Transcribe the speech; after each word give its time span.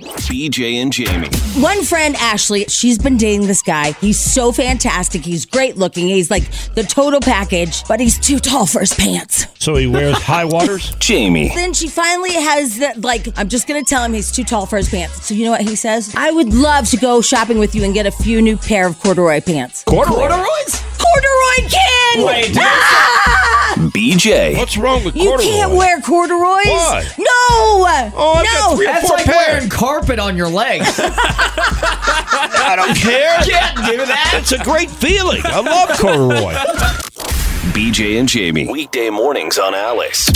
BJ 0.00 0.76
and 0.80 0.90
Jamie. 0.90 1.28
One 1.60 1.82
friend, 1.84 2.16
Ashley, 2.16 2.64
she's 2.64 2.98
been 2.98 3.18
dating 3.18 3.46
this 3.46 3.60
guy. 3.60 3.92
He's 3.92 4.18
so 4.18 4.50
fantastic. 4.50 5.22
He's 5.22 5.44
great 5.44 5.76
looking. 5.76 6.08
He's 6.08 6.30
like 6.30 6.50
the 6.74 6.82
total 6.82 7.20
package, 7.20 7.84
but 7.86 8.00
he's 8.00 8.18
too 8.18 8.38
tall 8.38 8.64
for 8.66 8.80
his 8.80 8.94
pants. 8.94 9.46
So 9.58 9.74
he 9.76 9.86
wears 9.86 10.16
high 10.16 10.46
waters? 10.46 10.94
Jamie. 10.98 11.50
Then 11.54 11.74
she 11.74 11.88
finally 11.88 12.32
has 12.32 12.78
that, 12.78 13.02
like, 13.02 13.28
I'm 13.38 13.50
just 13.50 13.68
going 13.68 13.84
to 13.84 13.88
tell 13.88 14.02
him 14.02 14.14
he's 14.14 14.32
too 14.32 14.44
tall 14.44 14.64
for 14.64 14.78
his 14.78 14.88
pants. 14.88 15.26
So 15.26 15.34
you 15.34 15.44
know 15.44 15.50
what 15.50 15.60
he 15.60 15.76
says? 15.76 16.14
I 16.16 16.30
would 16.30 16.54
love 16.54 16.88
to 16.88 16.96
go 16.96 17.20
shopping 17.20 17.58
with 17.58 17.74
you 17.74 17.84
and 17.84 17.92
get 17.92 18.06
a 18.06 18.10
few 18.12 18.40
new 18.40 18.56
pair 18.56 18.86
of 18.86 18.98
corduroy 18.98 19.42
pants. 19.42 19.84
Corduroys? 19.84 20.82
Corduroy 20.98 21.68
kid! 21.68 22.24
Wait, 22.24 22.56
Ah! 22.58 23.58
BJ. 23.92 24.56
What's 24.56 24.76
wrong 24.76 25.04
with 25.04 25.16
You 25.16 25.24
corduroys? 25.30 25.46
can't 25.50 25.72
wear 25.72 26.00
corduroys. 26.00 26.66
Why? 26.66 27.04
No. 27.18 27.24
Oh, 28.14 28.34
I've 28.36 28.44
got 28.44 28.70
no. 28.70 28.76
three 28.76 28.86
or 28.86 28.92
That's 28.92 29.08
four 29.08 29.16
like 29.16 29.26
pairs. 29.26 29.36
wearing 29.48 29.68
carpet 29.68 30.18
on 30.18 30.36
your 30.36 30.48
legs. 30.48 30.98
I 30.98 32.74
don't 32.76 32.96
care. 32.96 33.36
Can't 33.44 33.76
do 33.86 33.96
that. 34.06 34.34
It's 34.40 34.52
a 34.52 34.58
great 34.62 34.90
feeling. 34.90 35.40
I 35.44 35.60
love 35.60 35.90
corduroy. 35.98 36.54
BJ 37.72 38.18
and 38.20 38.28
Jamie. 38.28 38.66
Weekday 38.68 39.10
mornings 39.10 39.58
on 39.58 39.74
Alice. 39.74 40.30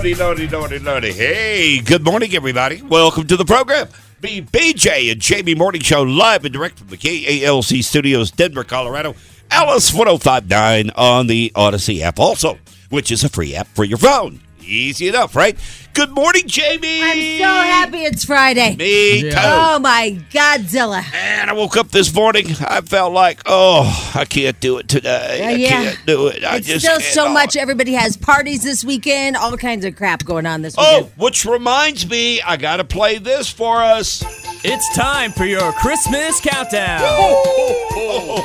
Lordy, 0.00 0.14
lordy, 0.14 0.48
lordy, 0.48 0.78
lordy. 0.78 1.12
Hey, 1.12 1.78
good 1.78 2.02
morning, 2.02 2.34
everybody. 2.34 2.80
Welcome 2.80 3.26
to 3.26 3.36
the 3.36 3.44
program. 3.44 3.86
Be 4.22 4.40
BJ 4.40 5.12
and 5.12 5.20
Jamie 5.20 5.54
Morning 5.54 5.82
Show 5.82 6.04
live 6.04 6.46
and 6.46 6.54
direct 6.54 6.78
from 6.78 6.88
the 6.88 6.96
KALC 6.96 7.84
studios, 7.84 8.30
Denver, 8.30 8.64
Colorado. 8.64 9.14
Alice 9.50 9.92
1059 9.92 10.88
on 10.96 11.26
the 11.26 11.52
Odyssey 11.54 12.02
app, 12.02 12.18
also, 12.18 12.56
which 12.88 13.12
is 13.12 13.24
a 13.24 13.28
free 13.28 13.54
app 13.54 13.66
for 13.66 13.84
your 13.84 13.98
phone. 13.98 14.40
Easy 14.62 15.06
enough, 15.06 15.36
right? 15.36 15.58
Good 16.00 16.12
morning, 16.14 16.44
Jamie. 16.46 17.02
I'm 17.02 17.38
so 17.38 17.44
happy 17.44 17.98
it's 18.04 18.24
Friday. 18.24 18.74
Me 18.76 19.18
Yeah. 19.22 19.30
too. 19.32 19.36
Oh 19.42 19.78
my 19.80 20.16
Godzilla. 20.32 21.04
And 21.12 21.50
I 21.50 21.52
woke 21.52 21.76
up 21.76 21.90
this 21.90 22.14
morning. 22.14 22.46
I 22.66 22.80
felt 22.80 23.12
like, 23.12 23.40
oh, 23.44 24.10
I 24.14 24.24
can't 24.24 24.58
do 24.60 24.78
it 24.78 24.88
today. 24.88 25.42
Uh, 25.44 25.48
I 25.50 25.58
can't 25.58 25.98
do 26.06 26.28
it. 26.28 26.42
I 26.42 26.56
It's 26.56 26.68
just 26.68 26.86
still 26.86 27.00
so 27.00 27.26
Oh. 27.26 27.32
much. 27.34 27.54
Everybody 27.54 27.92
has 27.92 28.16
parties 28.16 28.62
this 28.62 28.82
weekend. 28.82 29.36
All 29.36 29.58
kinds 29.58 29.84
of 29.84 29.94
crap 29.94 30.24
going 30.24 30.46
on 30.46 30.62
this 30.62 30.74
weekend. 30.74 30.90
Oh, 30.90 30.98
weekend. 31.00 31.18
which 31.18 31.44
reminds 31.44 32.08
me, 32.08 32.40
I 32.40 32.56
got 32.56 32.78
to 32.78 32.84
play 32.84 33.18
this 33.18 33.50
for 33.50 33.82
us. 33.82 34.24
It's 34.64 34.94
time 34.96 35.32
for 35.32 35.44
your 35.44 35.70
Christmas 35.72 36.40
countdown. 36.40 37.02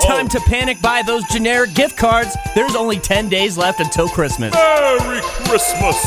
Time 0.02 0.28
to 0.28 0.42
panic 0.42 0.82
buy 0.82 1.04
those 1.04 1.24
generic 1.32 1.74
gift 1.74 1.96
cards. 1.96 2.36
There's 2.54 2.76
only 2.76 3.00
10 3.00 3.30
days 3.30 3.58
left 3.58 3.80
until 3.80 4.10
Christmas. 4.10 4.54
Merry 4.54 5.22
Christmas. 5.46 6.06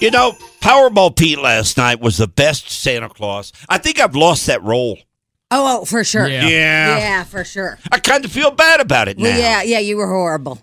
You 0.00 0.12
know, 0.12 0.32
Powerball 0.60 1.14
Pete 1.16 1.40
last 1.40 1.76
night 1.76 2.00
was 2.00 2.18
the 2.18 2.28
best 2.28 2.70
Santa 2.70 3.08
Claus. 3.08 3.52
I 3.68 3.78
think 3.78 3.98
I've 3.98 4.14
lost 4.14 4.46
that 4.46 4.62
role. 4.62 4.96
Oh, 5.50 5.80
oh, 5.80 5.84
for 5.86 6.04
sure. 6.04 6.28
Yeah. 6.28 6.46
Yeah. 6.46 6.98
Yeah, 6.98 7.24
for 7.24 7.42
sure. 7.42 7.78
I 7.90 7.98
kind 7.98 8.24
of 8.24 8.30
feel 8.30 8.52
bad 8.52 8.80
about 8.80 9.08
it 9.08 9.18
now. 9.18 9.24
Well, 9.24 9.38
yeah, 9.38 9.62
yeah, 9.62 9.80
you 9.80 9.96
were 9.96 10.06
horrible. 10.06 10.60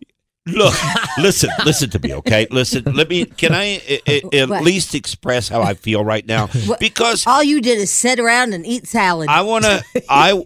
Look, 0.48 0.74
listen, 1.18 1.50
listen 1.66 1.90
to 1.90 2.00
me, 2.00 2.14
okay? 2.14 2.48
Listen, 2.50 2.84
let 2.94 3.10
me. 3.10 3.26
Can 3.26 3.54
I 3.54 3.78
uh, 4.08 4.12
uh, 4.32 4.38
at 4.38 4.50
What? 4.50 4.64
least 4.64 4.96
express 4.96 5.50
how 5.50 5.62
I 5.62 5.74
feel 5.74 6.06
right 6.06 6.26
now? 6.26 6.50
Because 6.80 7.26
All 7.28 7.44
you 7.44 7.60
did 7.62 7.78
is 7.80 7.92
sit 7.92 8.20
around 8.20 8.54
and 8.54 8.66
eat 8.66 8.88
salad. 8.88 9.28
I 9.28 9.42
want 9.42 9.66
to. 9.66 9.84
I. 10.08 10.44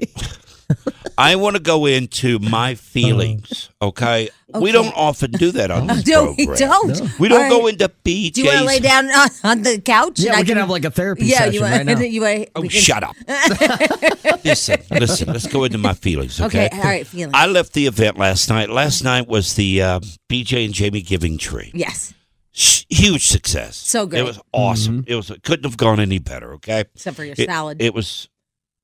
I 1.20 1.36
want 1.36 1.56
to 1.58 1.62
go 1.62 1.86
into 1.86 2.40
my 2.40 2.76
feelings. 2.76 3.70
Okay? 3.82 4.30
we 4.54 4.72
don't 4.72 4.94
often 4.96 5.32
do 5.32 5.52
that 5.52 5.70
on 5.70 5.86
this 5.88 6.08
no, 6.08 6.34
we 6.38 6.46
program. 6.48 6.70
don't. 6.72 7.20
We 7.20 7.28
don't 7.28 7.52
All 7.52 7.60
go 7.60 7.68
into 7.68 7.88
BJ's. 7.90 8.32
Do 8.32 8.42
you 8.42 8.48
want 8.48 8.60
to 8.60 8.66
lay 8.66 8.80
down 8.80 9.06
on, 9.12 9.30
on 9.44 9.62
the 9.62 9.80
couch? 9.80 10.20
Yeah, 10.20 10.30
and 10.32 10.38
we 10.38 10.42
I 10.42 10.46
can 10.46 10.58
have 10.58 10.70
like 10.70 10.86
a 10.86 10.92
therapy 10.92 11.26
yeah, 11.26 11.40
session 11.40 11.54
you 11.54 11.62
want, 11.62 11.74
right 11.74 11.86
now. 11.86 12.00
You 12.00 12.22
want, 12.22 12.50
Oh, 12.56 12.62
can- 12.62 12.70
shut 12.72 13.04
up! 13.04 13.16
listen, 14.44 14.78
listen. 14.92 15.28
Let's 15.28 15.48
go 15.48 15.66
into 15.66 15.78
my 15.78 15.94
feelings. 15.94 16.40
Okay. 16.42 16.66
Okay, 16.68 16.78
all 16.78 16.84
right, 16.84 17.06
feelings. 17.06 17.34
I 17.36 17.46
left 17.48 17.74
the 17.74 17.86
event 17.86 18.18
last 18.18 18.50
night. 18.50 18.70
Last 18.70 19.04
night 19.04 19.28
was 19.28 19.56
the 19.56 19.82
uh, 19.82 20.00
BJ 20.30 20.66
and 20.66 20.74
Jamie 20.74 21.02
Giving 21.02 21.38
Tree. 21.38 21.72
Yes, 21.74 22.14
Huge 22.52 23.28
success. 23.28 23.76
So 23.78 24.06
great. 24.08 24.22
It 24.22 24.24
was 24.24 24.40
awesome. 24.52 25.04
It 25.08 25.16
was. 25.16 25.30
It 25.30 25.44
couldn't 25.44 25.66
have 25.66 25.78
gone 25.78 26.00
any 26.00 26.18
better. 26.20 26.54
Okay. 26.54 26.86
except 26.96 27.16
for 27.18 27.24
your 27.24 27.36
It- 27.38 27.46
salad. 27.48 27.82
It 27.82 27.94
was. 27.94 28.28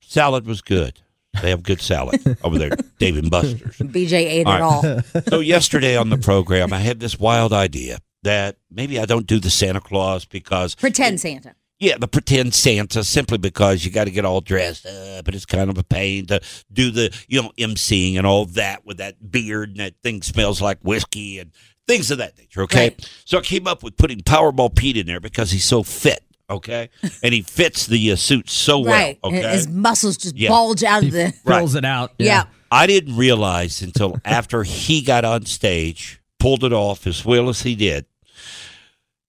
Salad 0.00 0.46
was 0.46 0.62
good. 0.62 1.00
They 1.42 1.50
have 1.50 1.62
good 1.62 1.80
salad 1.80 2.36
over 2.42 2.58
there, 2.58 2.70
Dave 2.98 3.16
and 3.16 3.30
Buster's. 3.30 3.78
BJ 3.78 4.12
ate 4.12 4.46
All 4.46 4.84
it 4.84 4.86
all. 5.14 5.22
So 5.28 5.40
yesterday 5.40 5.96
on 5.96 6.10
the 6.10 6.18
program, 6.18 6.72
I 6.72 6.78
had 6.78 7.00
this 7.00 7.18
wild 7.18 7.52
idea 7.52 7.98
that 8.22 8.56
maybe 8.70 8.98
I 8.98 9.04
don't 9.06 9.26
do 9.26 9.38
the 9.38 9.50
Santa 9.50 9.80
Claus 9.80 10.24
because 10.24 10.74
Pretend 10.74 11.20
Santa. 11.20 11.54
yeah, 11.78 11.96
the 11.98 12.08
pretend 12.08 12.54
Santa 12.54 13.04
simply 13.04 13.38
because 13.38 13.84
you 13.84 13.90
got 13.90 14.04
to 14.04 14.10
get 14.10 14.24
all 14.24 14.40
dressed 14.40 14.86
up, 14.86 15.26
and 15.26 15.34
it's 15.34 15.46
kind 15.46 15.70
of 15.70 15.78
a 15.78 15.84
pain 15.84 16.26
to 16.26 16.40
do 16.72 16.90
the 16.90 17.16
you 17.28 17.42
know 17.42 17.52
emceeing 17.58 18.16
and 18.16 18.26
all 18.26 18.46
that 18.46 18.84
with 18.84 18.96
that 18.96 19.30
beard 19.30 19.70
and 19.70 19.78
that 19.80 19.94
thing 20.02 20.22
smells 20.22 20.60
like 20.60 20.78
whiskey 20.82 21.38
and 21.38 21.52
things 21.86 22.10
of 22.10 22.18
that 22.18 22.36
nature. 22.36 22.62
Okay, 22.62 22.88
Right. 22.88 23.10
so 23.24 23.38
I 23.38 23.42
came 23.42 23.68
up 23.68 23.82
with 23.84 23.96
putting 23.96 24.20
Powerball 24.20 24.74
Pete 24.74 24.96
in 24.96 25.06
there 25.06 25.20
because 25.20 25.52
he's 25.52 25.64
so 25.64 25.82
fit. 25.84 26.20
Okay, 26.48 26.90
and 27.22 27.34
he 27.34 27.42
fits 27.42 27.86
the 27.86 28.12
uh, 28.12 28.16
suit 28.16 28.48
so 28.48 28.84
right. 28.84 29.18
well. 29.22 29.32
And 29.32 29.44
Okay, 29.44 29.52
His 29.52 29.66
muscles 29.68 30.16
just 30.16 30.36
Yeah. 30.36 30.50
bulge 30.50 30.84
out 30.84 31.02
of 31.02 31.10
the. 31.10 31.32
Fills 31.44 31.74
it 31.74 31.84
out. 31.84 32.12
Yeah. 32.18 32.44
I 32.70 32.86
didn't 32.86 33.16
realize 33.16 33.82
until 33.82 34.16
after 34.24 34.62
he 34.62 35.02
got 35.02 35.24
on 35.24 35.44
stage, 35.46 36.20
pulled 36.38 36.62
it 36.64 36.72
off 36.72 37.06
as 37.06 37.24
well 37.24 37.48
as 37.48 37.62
he 37.62 37.74
did, 37.74 38.06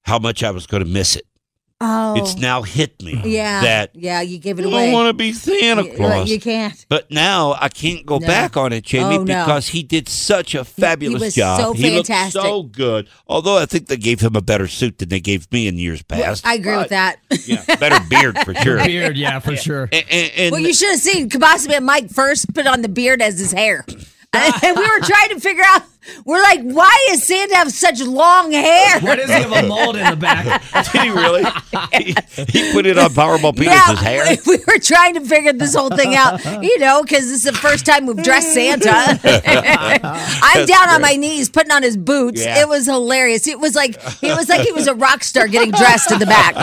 how 0.04 0.20
much 0.20 0.44
I 0.44 0.52
was 0.52 0.68
going 0.68 0.84
to 0.84 0.90
miss 0.90 1.16
it. 1.16 1.26
Oh. 1.80 2.16
It's 2.18 2.36
now 2.38 2.64
hit 2.64 3.04
me 3.04 3.22
yeah. 3.24 3.62
that 3.62 3.92
yeah, 3.96 4.22
you 4.22 4.40
gave 4.40 4.58
it 4.58 4.66
away. 4.66 4.74
I 4.74 4.78
away. 4.78 4.86
don't 4.88 4.94
want 4.94 5.10
to 5.10 5.14
be 5.14 5.32
Santa 5.32 5.84
You- 5.86 5.94
Claus. 5.94 6.28
You 6.28 6.40
can't. 6.40 6.86
But 6.90 7.12
now 7.12 7.56
I 7.62 7.70
can't 7.70 8.04
go 8.04 8.18
No. 8.18 8.26
back 8.26 8.58
on 8.58 8.74
it, 8.74 8.84
Jamie, 8.84 9.18
Oh, 9.18 9.24
no. 9.24 9.46
because 9.46 9.68
he 9.68 9.84
did 9.84 10.10
such 10.10 10.56
a 10.56 10.66
fabulous 10.66 11.22
was 11.22 11.36
job. 11.36 11.62
so 11.62 11.74
he 11.74 11.92
looked 11.92 12.08
fantastic. 12.08 12.42
so 12.42 12.64
good. 12.64 13.08
Although 13.28 13.60
I 13.60 13.68
think 13.68 13.90
they 13.90 13.98
gave 13.98 14.22
him 14.22 14.36
a 14.36 14.42
better 14.42 14.68
suit 14.68 14.98
than 14.98 15.10
they 15.10 15.20
gave 15.20 15.52
me 15.52 15.68
in 15.68 15.78
years 15.78 16.02
past. 16.02 16.48
I 16.48 16.56
agree 16.56 16.78
with 16.78 16.90
that. 16.90 17.18
Yeah, 17.46 17.64
better 17.76 18.04
beard 18.10 18.40
for 18.40 18.56
sure. 18.64 18.84
Beard, 18.84 19.16
yeah, 19.16 19.38
for 19.38 19.56
sure. 19.56 19.84
and, 19.92 20.32
and- 20.36 20.52
well, 20.54 20.62
you 20.62 20.74
should 20.74 20.90
have 20.90 21.00
seen 21.00 21.30
Kabasi 21.30 21.72
and 21.76 21.86
Mike 21.86 22.10
first 22.10 22.52
put 22.56 22.66
on 22.66 22.82
the 22.82 22.90
beard 22.90 23.22
as 23.22 23.38
his 23.38 23.52
hair. 23.52 23.86
And 24.34 24.78
we 24.78 24.90
were 24.90 25.00
trying 25.02 25.30
to 25.30 25.40
figure 25.40 25.64
out. 25.66 25.84
We're 26.24 26.42
like, 26.42 26.62
why 26.62 27.08
does 27.10 27.24
Santa 27.24 27.58
have 27.58 27.70
such 27.70 28.00
long 28.00 28.54
hair? 28.54 29.02
Why 29.02 29.18
does 29.18 29.28
he 29.28 29.34
have 29.34 29.52
a 29.52 29.68
mold 29.68 29.98
in 29.98 30.10
the 30.10 30.16
back? 30.16 30.64
Did 30.94 31.02
he 31.02 31.10
really? 31.10 31.44
he, 31.92 32.16
he 32.48 32.72
put 32.72 32.86
it 32.86 32.98
on 32.98 33.10
Powerball 33.10 33.54
Peter's 33.54 34.00
hair. 34.00 34.24
we 34.48 34.58
were 34.68 34.80
trying 34.80 35.16
to 35.16 35.22
figure 35.22 35.52
this 35.52 35.76
whole 35.76 35.90
thing 35.90 36.16
out, 36.16 36.46
you 36.64 36.80
know, 36.80 37.04
because 37.04 37.26
this 37.26 37.40
is 37.40 37.44
the 37.44 37.52
first 37.52 37.86
time 37.86 38.06
we've 38.06 38.24
dressed 38.24 38.54
Santa. 38.54 38.90
I'm 38.90 40.66
down 40.66 40.90
on 40.92 41.02
my 41.02 41.18
knees 41.18 41.50
putting 41.50 41.74
on 41.74 41.84
his 41.84 41.98
boots. 41.98 42.42
Yeah. 42.42 42.62
It 42.62 42.70
was 42.70 42.86
hilarious. 42.86 43.46
It 43.46 43.60
was 43.60 43.76
like 43.76 43.98
it 44.24 44.34
was 44.34 44.48
like 44.48 44.62
he 44.62 44.72
was 44.72 44.88
a 44.88 44.96
rock 44.96 45.26
star 45.26 45.50
getting 45.50 45.72
dressed 45.72 46.10
in 46.10 46.20
the 46.20 46.26
back. 46.26 46.56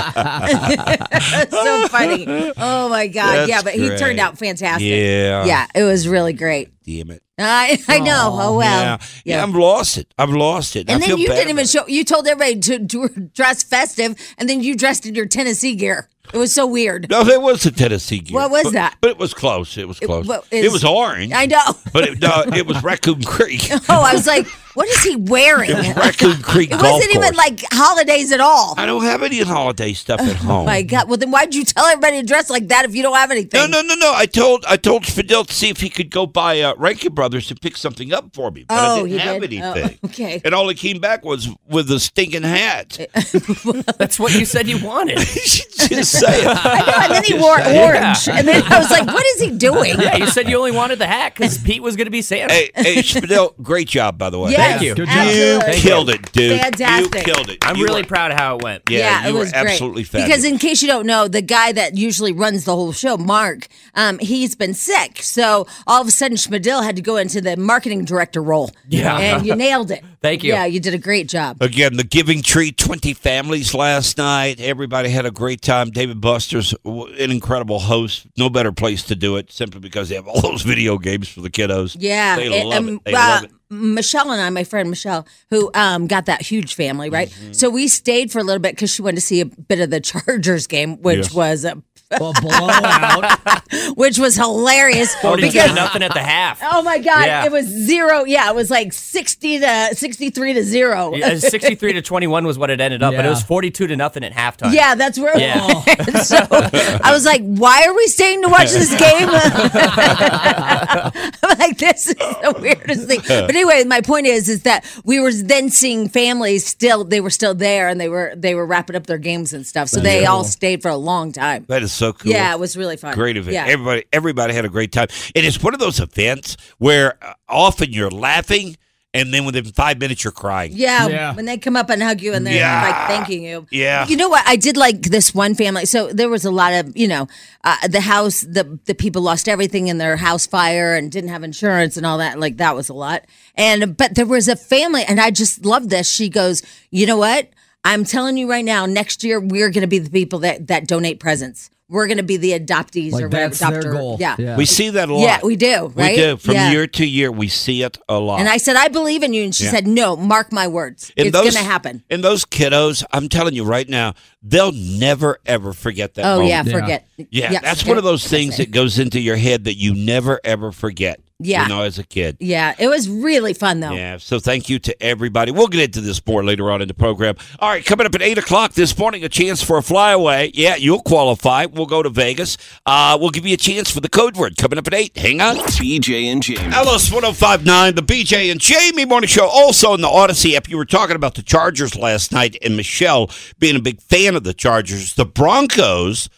so 1.50 1.88
funny. 1.88 2.24
Oh 2.56 2.88
my 2.88 3.08
god. 3.08 3.34
That's 3.34 3.50
yeah, 3.50 3.60
but 3.60 3.74
he 3.74 3.94
turned 3.98 4.20
out 4.20 4.38
fantastic. 4.38 4.88
Yeah. 4.88 5.44
Yeah, 5.44 5.66
it 5.74 5.82
was 5.82 6.08
really 6.08 6.32
great. 6.32 6.70
Damn 6.84 7.10
it. 7.10 7.23
I 7.38 7.78
I 7.88 7.98
know. 7.98 8.30
Oh, 8.32 8.48
oh 8.54 8.58
well. 8.58 8.80
yeah. 8.80 8.98
yeah, 9.24 9.42
I've 9.42 9.54
lost 9.54 9.98
it. 9.98 10.12
I've 10.18 10.30
lost 10.30 10.76
it. 10.76 10.88
And 10.88 11.02
I 11.02 11.06
then 11.06 11.18
you 11.18 11.26
didn't 11.26 11.50
even 11.50 11.66
show. 11.66 11.86
You 11.86 12.04
told 12.04 12.26
everybody 12.28 12.60
to, 12.60 12.86
to 12.86 13.08
dress 13.34 13.62
festive, 13.62 14.14
and 14.38 14.48
then 14.48 14.62
you 14.62 14.76
dressed 14.76 15.06
in 15.06 15.14
your 15.14 15.26
Tennessee 15.26 15.74
gear. 15.74 16.08
It 16.32 16.38
was 16.38 16.54
so 16.54 16.66
weird. 16.66 17.10
No, 17.10 17.20
it 17.20 17.40
was 17.42 17.62
the 17.62 17.70
Tennessee 17.70 18.18
gear. 18.20 18.34
What 18.34 18.50
was 18.50 18.64
but- 18.64 18.72
that? 18.72 18.96
But 19.00 19.10
it 19.10 19.18
was 19.18 19.34
close. 19.34 19.76
It 19.76 19.86
was 19.86 20.00
close. 20.00 20.26
well, 20.26 20.44
It, 20.50 20.72
was 20.72 20.84
orange. 20.84 21.32
I 21.32 21.46
know. 21.46 21.62
But 21.92 22.04
it, 22.08 22.20
no, 22.20 22.44
it 22.56 22.66
was 22.66 22.82
Raccoon 22.82 23.22
Creek. 23.22 23.68
Oh, 23.88 24.02
I 24.02 24.14
was 24.14 24.26
like, 24.26 24.46
what 24.74 24.88
is 24.88 25.02
he 25.02 25.16
wearing? 25.16 25.70
It 25.70 25.76
was 25.76 25.88
Raccoon 25.96 26.36
Creek 26.42 26.70
It 26.70 26.78
Golf 26.80 26.92
wasn't 26.94 27.10
even 27.14 27.22
Course. 27.22 27.36
like 27.36 27.60
holidays 27.72 28.32
at 28.32 28.40
all. 28.40 28.74
I 28.76 28.86
don't 28.86 29.04
have 29.04 29.22
any 29.22 29.40
holiday 29.42 29.92
stuff 29.92 30.20
at 30.20 30.36
home. 30.36 30.66
My 30.66 30.82
God. 30.82 31.08
Well, 31.08 31.16
then 31.16 31.30
why'd 31.30 31.54
you 31.54 31.64
tell 31.64 31.84
everybody 31.86 32.20
to 32.20 32.26
dress 32.26 32.50
like 32.50 32.68
that 32.68 32.84
if 32.84 32.94
you 32.94 33.02
don't 33.02 33.16
have 33.16 33.30
anything? 33.30 33.60
No, 33.60 33.66
no, 33.66 33.82
no, 33.82 33.94
no. 33.94 34.12
I 34.14 34.26
told 34.26 34.64
I 34.68 34.76
told 34.76 35.06
Fidel 35.06 35.44
to 35.44 35.52
see 35.54 35.68
if 35.70 35.80
he 35.80 35.88
could 35.90 36.10
go 36.10 36.26
by 36.26 36.60
uh, 36.60 36.74
Rankin 36.76 37.14
Brothers 37.14 37.50
and 37.50 37.60
pick 37.60 37.76
something 37.76 38.12
up 38.12 38.34
for 38.34 38.50
me, 38.50 38.64
but 38.68 38.74
I 38.74 38.84
Oh, 38.94 38.96
didn't 39.06 39.10
you 39.12 39.18
have 39.18 39.40
did? 39.50 39.60
Oh, 39.62 39.72
anything. 39.72 39.98
okay. 40.06 40.40
And 40.44 40.54
all 40.54 40.68
he 40.68 40.74
came 40.74 41.00
back 41.00 41.24
was 41.24 41.48
with 41.68 41.90
a 41.90 42.00
stinking 42.00 42.42
hat. 42.42 42.98
That's 43.98 44.18
what 44.18 44.34
you 44.34 44.44
said 44.44 44.66
you 44.68 44.84
wanted. 44.84 45.18
Just 45.18 46.12
say 46.12 46.40
it. 46.42 46.46
I 46.48 46.78
know, 46.80 46.92
and 47.04 47.12
then 47.12 47.24
he 47.24 47.34
wore 47.34 47.58
orange. 47.60 48.28
And 48.28 48.46
then 48.48 48.62
I 48.64 48.78
was 48.78 48.90
like, 48.90 49.06
what 49.06 49.24
is 49.34 49.40
he 49.40 49.50
doing? 49.50 50.00
Yeah, 50.00 50.16
you 50.16 50.26
said 50.26 50.48
you 50.48 50.56
only 50.58 50.72
wanted 50.72 50.98
the 50.98 51.06
hat 51.06 51.34
because 51.34 51.58
Pete 51.58 51.82
was 51.82 51.96
going 51.96 52.06
to 52.06 52.10
be 52.10 52.22
Santa. 52.22 52.52
Hey, 52.52 52.70
hey, 52.74 53.02
Fidel, 53.02 53.54
great 53.62 53.88
job, 53.88 54.18
by 54.18 54.30
the 54.30 54.38
way. 54.38 54.52
Yes, 54.64 54.70
Thank 54.78 54.82
you. 54.82 54.94
Good 54.94 55.08
job. 55.08 55.14
You 55.26 55.42
absolutely. 55.56 55.80
killed 55.80 56.10
it, 56.10 56.32
dude. 56.32 56.60
Fantastic. 56.60 57.26
You 57.26 57.34
killed 57.34 57.50
it. 57.50 57.58
I'm 57.64 57.76
You 57.76 57.84
really 57.84 58.02
were- 58.02 58.08
proud 58.08 58.30
of 58.32 58.38
how 58.38 58.56
it 58.56 58.62
went. 58.62 58.82
Yeah, 58.88 59.24
it 59.24 59.28
you 59.28 59.34
was 59.38 59.48
were 59.52 59.60
great. 59.62 59.70
absolutely 59.72 60.02
Because 60.04 60.44
in 60.44 60.58
case 60.58 60.82
you 60.82 60.88
don't 60.88 61.06
know, 61.06 61.28
the 61.28 61.42
guy 61.42 61.72
that 61.72 61.96
usually 61.96 62.32
runs 62.32 62.64
the 62.64 62.74
whole 62.74 62.92
show, 62.92 63.16
Mark, 63.16 63.68
um, 63.94 64.18
he's 64.18 64.54
been 64.54 64.74
sick. 64.74 65.22
So 65.22 65.66
all 65.86 66.02
of 66.02 66.08
a 66.08 66.10
sudden, 66.10 66.36
Schmidl 66.36 66.82
had 66.84 66.96
to 66.96 67.02
go 67.02 67.16
into 67.16 67.40
the 67.40 67.56
marketing 67.56 68.04
director 68.04 68.42
role. 68.42 68.70
Yeah. 68.88 69.18
and 69.18 69.46
you 69.46 69.54
nailed 69.54 69.90
it. 69.90 70.02
Thank 70.22 70.42
you. 70.42 70.52
Yeah, 70.52 70.64
you 70.64 70.80
did 70.80 70.94
a 70.94 70.98
great 70.98 71.28
job. 71.28 71.58
Again, 71.60 71.96
the 71.98 72.04
Giving 72.04 72.40
Tree, 72.40 72.72
20 72.72 73.12
families 73.12 73.74
last 73.74 74.16
night. 74.16 74.58
Everybody 74.58 75.10
had 75.10 75.26
a 75.26 75.30
great 75.30 75.60
time. 75.60 75.90
Dave 75.90 76.08
and 76.10 76.20
Buster's 76.20 76.70
w- 76.82 77.12
an 77.22 77.30
incredible 77.30 77.78
host. 77.80 78.26
No 78.38 78.48
better 78.48 78.72
place 78.72 79.02
to 79.04 79.14
do 79.16 79.36
it 79.36 79.52
simply 79.52 79.80
because 79.80 80.08
they 80.08 80.14
have 80.14 80.26
all 80.26 80.40
those 80.40 80.62
video 80.74 80.96
games 80.96 81.28
for 81.28 81.42
the 81.42 81.50
kiddos. 81.50 81.94
Yeah, 81.98 82.36
They 82.36 82.58
and, 82.60 82.68
love 82.70 82.78
um, 82.78 82.88
it. 82.96 83.04
They 83.04 83.12
uh, 83.14 83.18
love 83.18 83.44
it. 83.44 83.50
Michelle 83.74 84.30
and 84.30 84.40
I, 84.40 84.50
my 84.50 84.64
friend 84.64 84.88
Michelle, 84.90 85.26
who 85.50 85.70
um, 85.74 86.06
got 86.06 86.26
that 86.26 86.42
huge 86.42 86.74
family, 86.74 87.10
right? 87.10 87.28
Mm-hmm. 87.28 87.52
So 87.52 87.68
we 87.70 87.88
stayed 87.88 88.30
for 88.32 88.38
a 88.38 88.42
little 88.44 88.60
bit 88.60 88.72
because 88.74 88.90
she 88.92 89.02
wanted 89.02 89.16
to 89.16 89.20
see 89.22 89.40
a 89.40 89.46
bit 89.46 89.80
of 89.80 89.90
the 89.90 90.00
Chargers 90.00 90.66
game, 90.66 91.00
which 91.02 91.18
Yes. 91.18 91.34
was 91.34 91.64
uh, 91.64 91.74
Well, 92.20 92.32
blowout. 92.40 93.40
which 93.96 94.18
was 94.18 94.36
hilarious. 94.36 95.14
42 95.16 95.48
because- 95.48 95.70
to 95.70 95.74
nothing 95.74 96.02
at 96.02 96.14
the 96.14 96.22
half. 96.22 96.60
Oh 96.62 96.82
my 96.82 96.98
God! 96.98 97.26
Yeah. 97.26 97.46
It 97.46 97.52
was 97.52 97.66
zero. 97.66 98.24
Yeah, 98.24 98.48
it 98.50 98.54
was 98.54 98.70
like 98.70 98.92
sixty 98.92 99.58
to 99.58 99.90
sixty-three 99.94 100.52
to 100.52 100.62
zero. 100.62 101.14
Yeah, 101.14 101.36
63 101.36 101.94
to 101.94 102.02
21 102.02 102.46
was 102.46 102.58
what 102.58 102.70
it 102.70 102.80
ended 102.80 103.02
up, 103.02 103.14
but 103.14 103.24
it 103.24 103.28
was 103.28 103.42
42 103.42 103.88
to 103.88 103.96
nothing 103.96 104.22
at 104.22 104.32
halftime. 104.32 104.72
Yeah, 104.72 104.94
that's 104.94 105.18
where. 105.18 105.36
Yeah. 105.36 105.66
so 106.22 106.36
I 106.50 107.10
was 107.12 107.24
like, 107.24 107.42
"Why 107.42 107.84
are 107.86 107.94
we 107.94 108.06
staying 108.06 108.42
to 108.42 108.48
watch 108.48 108.70
this 108.70 108.90
game?" 108.90 109.28
I'm 109.28 111.12
like, 111.58 111.78
"This 111.78 112.08
is 112.08 112.14
the 112.14 112.56
weirdest 112.60 113.08
thing." 113.08 113.20
But 113.26 113.50
anyway, 113.50 113.84
my 113.84 114.00
point 114.00 114.26
is, 114.26 114.48
is 114.48 114.62
that 114.62 114.84
we 115.04 115.20
were 115.20 115.32
then 115.32 115.70
seeing 115.70 116.08
families 116.08 116.66
still. 116.66 117.04
They 117.04 117.20
were 117.20 117.30
still 117.30 117.54
there, 117.54 117.88
and 117.88 118.00
they 118.00 118.08
were 118.08 118.32
they 118.36 118.54
were 118.54 118.66
wrapping 118.66 118.96
up 118.96 119.06
their 119.06 119.18
games 119.18 119.52
and 119.52 119.66
stuff. 119.66 119.88
So 119.88 120.00
they 120.00 120.26
all 120.26 120.44
stayed 120.44 120.82
for 120.82 120.90
a 120.90 120.96
long 120.96 121.32
time. 121.32 121.64
That 121.68 121.82
is 121.82 121.92
so 121.94 122.12
cool. 122.12 122.32
Yeah, 122.32 122.52
it 122.52 122.58
was 122.60 122.76
really 122.76 122.96
fun. 122.96 123.14
Great 123.14 123.36
event. 123.36 123.54
Yeah. 123.54 123.66
Everybody, 123.66 124.04
everybody 124.12 124.52
had 124.54 124.64
a 124.64 124.68
great 124.68 124.92
time. 124.92 125.08
It's 125.34 125.62
one 125.62 125.74
of 125.74 125.80
those 125.80 126.00
events 126.00 126.56
where 126.78 127.18
uh, 127.22 127.34
often 127.48 127.92
you're 127.92 128.10
laughing, 128.10 128.76
and 129.12 129.32
then 129.32 129.44
within 129.44 129.64
five 129.64 130.00
minutes 130.00 130.24
you're 130.24 130.32
crying. 130.32 130.72
Yeah, 130.74 131.06
Yeah. 131.06 131.34
when 131.36 131.44
they 131.44 131.56
come 131.56 131.76
up 131.76 131.88
and 131.88 132.02
hug 132.02 132.20
you 132.20 132.32
and 132.32 132.44
they're 132.44 132.54
Yeah. 132.56 132.82
like 132.82 133.08
thanking 133.08 133.44
you. 133.44 133.64
Yeah. 133.70 134.08
You 134.08 134.16
know 134.16 134.28
what? 134.28 134.42
I 134.44 134.56
did 134.56 134.76
like 134.76 135.02
this 135.02 135.32
one 135.32 135.54
family. 135.54 135.86
So 135.86 136.12
there 136.12 136.28
was 136.28 136.44
a 136.44 136.50
lot 136.50 136.72
of, 136.72 136.96
you 136.96 137.06
know, 137.06 137.28
uh, 137.62 137.86
the 137.86 138.00
house, 138.00 138.40
the 138.40 138.76
the 138.86 138.94
people 138.94 139.22
lost 139.22 139.48
everything 139.48 139.86
in 139.86 139.98
their 139.98 140.16
house 140.16 140.48
fire 140.48 140.96
and 140.96 141.12
didn't 141.12 141.30
have 141.30 141.44
insurance 141.44 141.96
and 141.96 142.04
all 142.04 142.18
that. 142.18 142.40
Like 142.40 142.56
that 142.56 142.74
was 142.74 142.88
a 142.88 142.92
lot. 142.94 143.24
And 143.54 143.96
but 143.96 144.16
there 144.16 144.26
was 144.26 144.48
a 144.48 144.56
family, 144.56 145.04
and 145.06 145.20
I 145.20 145.30
just 145.30 145.64
love 145.64 145.90
this. 145.90 146.10
She 146.10 146.28
goes, 146.28 146.62
you 146.90 147.06
know 147.06 147.16
what? 147.18 147.50
I'm 147.84 148.04
telling 148.04 148.36
you 148.36 148.50
right 148.50 148.64
now. 148.64 148.84
Next 148.86 149.22
year 149.22 149.38
we're 149.38 149.70
going 149.70 149.82
to 149.82 149.86
be 149.86 150.00
the 150.00 150.10
people 150.10 150.40
that 150.40 150.66
that 150.66 150.88
donate 150.88 151.20
presents. 151.20 151.70
We're 151.94 152.08
going 152.08 152.16
to 152.18 152.24
be 152.24 152.36
the 152.36 152.58
adoptees 152.58 153.12
like 153.12 153.22
or 153.22 153.28
whatever. 153.28 153.54
that's 153.54 153.60
their 153.60 153.92
goal. 153.92 154.16
Yeah. 154.18 154.56
We 154.56 154.64
see 154.64 154.90
that 154.90 155.08
a 155.08 155.14
lot. 155.14 155.20
Yeah, 155.22 155.38
we 155.44 155.54
do, 155.54 155.92
right? 155.94 156.16
We 156.16 156.16
do. 156.16 156.36
From 156.36 156.54
Yeah. 156.54 156.72
year 156.72 156.86
to 156.88 157.06
year, 157.06 157.30
we 157.30 157.46
see 157.46 157.82
it 157.84 157.98
a 158.08 158.18
lot. 158.18 158.40
And 158.40 158.48
I 158.48 158.56
said, 158.56 158.74
I 158.74 158.88
believe 158.88 159.22
in 159.22 159.32
you. 159.32 159.44
And 159.44 159.54
she 159.54 159.64
Yeah. 159.64 159.70
said, 159.70 159.86
No, 159.86 160.16
mark 160.16 160.52
my 160.52 160.66
words. 160.66 161.12
And 161.16 161.28
it's 161.28 161.32
those- 161.32 161.54
going 161.54 161.64
to 161.64 161.70
happen. 161.70 162.02
And 162.10 162.24
those 162.24 162.44
kiddos, 162.44 163.04
I'm 163.12 163.28
telling 163.28 163.54
you 163.54 163.62
right 163.64 163.88
now, 163.88 164.14
they'll 164.42 164.72
never 164.72 165.38
ever 165.46 165.72
forget 165.72 166.14
that. 166.14 166.24
Oh, 166.26 166.40
moment. 166.40 166.48
yeah, 166.48 166.62
Yeah. 166.66 166.80
forget. 166.80 167.08
Yeah, 167.30 167.60
that's 167.60 167.86
one 167.86 167.96
of 167.96 168.02
those 168.04 168.26
things 168.26 168.56
that 168.56 168.72
goes 168.72 168.98
into 168.98 169.20
your 169.20 169.36
head 169.36 169.64
that 169.64 169.76
you 169.76 169.94
never 169.94 170.40
ever 170.42 170.72
forget. 170.72 171.20
Yeah. 171.40 171.64
you 171.64 171.68
know, 171.68 171.82
as 171.82 171.98
a 171.98 172.04
kid. 172.04 172.36
Yeah, 172.38 172.74
it 172.78 172.86
was 172.86 173.08
really 173.08 173.54
fun 173.54 173.80
though. 173.80 173.92
Yeah, 173.92 174.18
so 174.18 174.38
thank 174.38 174.68
you 174.68 174.78
to 174.78 175.02
everybody. 175.02 175.50
We'll 175.50 175.66
get 175.66 175.82
into 175.82 176.00
this 176.00 176.24
more 176.24 176.44
later 176.44 176.70
on 176.70 176.80
in 176.80 176.86
the 176.86 176.94
program. 176.94 177.34
All 177.58 177.68
right, 177.68 177.84
coming 177.84 178.06
up 178.06 178.14
at 178.14 178.22
8 178.22 178.38
o'clock 178.38 178.74
this 178.74 178.96
morning, 178.96 179.24
a 179.24 179.28
chance 179.28 179.60
for 179.60 179.76
a 179.76 179.82
flyaway. 179.82 180.52
Yeah, 180.54 180.76
you'll 180.76 181.02
qualify. 181.02 181.66
We'll 181.66 181.86
go 181.86 182.04
to 182.04 182.08
Vegas. 182.08 182.56
Uh, 182.86 183.18
we'll 183.20 183.30
give 183.30 183.44
you 183.46 183.54
a 183.54 183.58
chance 183.58 183.90
for 183.90 184.00
the 184.00 184.08
code 184.08 184.36
word 184.36 184.56
coming 184.56 184.78
up 184.78 184.86
at 184.86 184.94
8. 184.94 185.16
Hang 185.16 185.40
on. 185.40 185.56
BJ 185.56 186.26
and 186.26 186.40
Jamie. 186.40 186.72
Alice 186.72 187.10
1059, 187.12 187.96
the 187.96 188.02
BJ 188.02 188.50
and 188.52 188.60
Jamie 188.60 189.04
Morning 189.04 189.28
Show. 189.28 189.46
Also 189.48 189.92
in 189.92 190.02
the 190.02 190.08
Odyssey 190.08 190.56
app, 190.56 190.68
you 190.68 190.76
were 190.76 190.84
talking 190.84 191.16
about 191.16 191.34
the 191.34 191.42
Chargers 191.42 191.96
last 191.96 192.30
night, 192.30 192.56
and 192.62 192.76
Michelle 192.76 193.28
being 193.58 193.74
a 193.74 193.80
big 193.80 194.00
fan 194.00 194.36
of 194.36 194.44
the 194.44 194.54
Chargers. 194.54 195.14
The 195.14 195.26
Broncos 195.26 196.28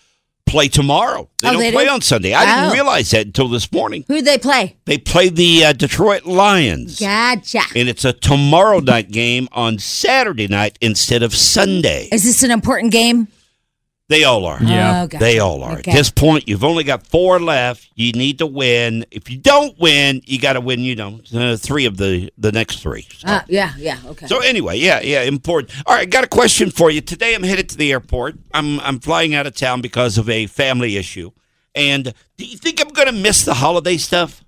play 0.46 0.68
tomorrow. 0.68 1.28
They 1.40 1.48
Oh, 1.48 1.52
don't 1.52 1.60
they 1.60 1.72
play 1.72 1.84
do? 1.86 1.90
on 1.90 2.00
Sunday. 2.00 2.32
I 2.32 2.42
Oh. 2.42 2.60
didn't 2.62 2.72
realize 2.74 3.10
that 3.10 3.26
until 3.26 3.48
this 3.48 3.70
morning. 3.72 4.04
Who'd 4.08 4.24
they 4.24 4.38
play? 4.38 4.76
They 4.84 4.96
play 4.98 5.28
the 5.28 5.64
uh, 5.66 5.72
Detroit 5.72 6.24
Lions. 6.24 7.00
Gotcha. 7.00 7.62
And 7.74 7.88
it's 7.88 8.04
a 8.04 8.12
tomorrow 8.12 8.78
night 8.80 9.10
game 9.10 9.48
on 9.52 9.78
Saturday 9.78 10.46
night 10.46 10.78
instead 10.80 11.22
of 11.22 11.34
Sunday. 11.34 12.08
Is 12.12 12.22
this 12.24 12.42
an 12.42 12.50
important 12.52 12.92
game? 12.92 13.28
They 14.08 14.22
all 14.22 14.44
are. 14.46 14.62
Yeah. 14.62 15.02
Oh, 15.02 15.06
gotcha. 15.08 15.18
They 15.24 15.40
all 15.40 15.64
are. 15.64 15.78
Okay. 15.78 15.90
At 15.90 15.96
this 15.96 16.10
point, 16.10 16.46
you've 16.48 16.62
only 16.62 16.84
got 16.84 17.04
four 17.06 17.40
left. 17.40 17.88
You 17.96 18.12
need 18.12 18.38
to 18.38 18.46
win. 18.46 19.04
If 19.10 19.28
you 19.28 19.36
don't 19.36 19.76
win, 19.80 20.22
you 20.26 20.38
got 20.38 20.52
to 20.52 20.60
win. 20.60 20.78
You 20.80 20.94
know, 20.94 21.20
uh, 21.34 21.56
three 21.56 21.86
of 21.86 21.96
the 21.96 22.30
the 22.38 22.52
next 22.52 22.80
three. 22.82 23.08
So, 23.18 23.26
Uh, 23.26 23.42
yeah, 23.48 23.72
yeah, 23.76 23.98
okay. 24.06 24.28
so 24.28 24.38
anyway, 24.38 24.78
yeah, 24.78 25.00
yeah, 25.00 25.22
important. 25.22 25.72
All 25.86 25.94
right, 25.96 26.08
got 26.08 26.22
a 26.22 26.28
question 26.28 26.70
for 26.70 26.88
you. 26.88 27.00
Today, 27.00 27.34
I'm 27.34 27.42
headed 27.42 27.68
to 27.70 27.76
the 27.76 27.90
airport. 27.90 28.36
I'm 28.54 28.78
I'm 28.80 29.00
flying 29.00 29.34
out 29.34 29.46
of 29.46 29.56
town 29.56 29.80
because 29.80 30.18
of 30.18 30.30
a 30.30 30.46
family 30.46 30.96
issue. 30.96 31.32
And 31.74 32.14
do 32.38 32.44
you 32.44 32.56
think 32.56 32.80
I'm 32.80 32.88
going 32.92 33.06
to 33.08 33.12
miss 33.12 33.44
the 33.44 33.54
holiday 33.54 33.96
stuff? 33.96 34.44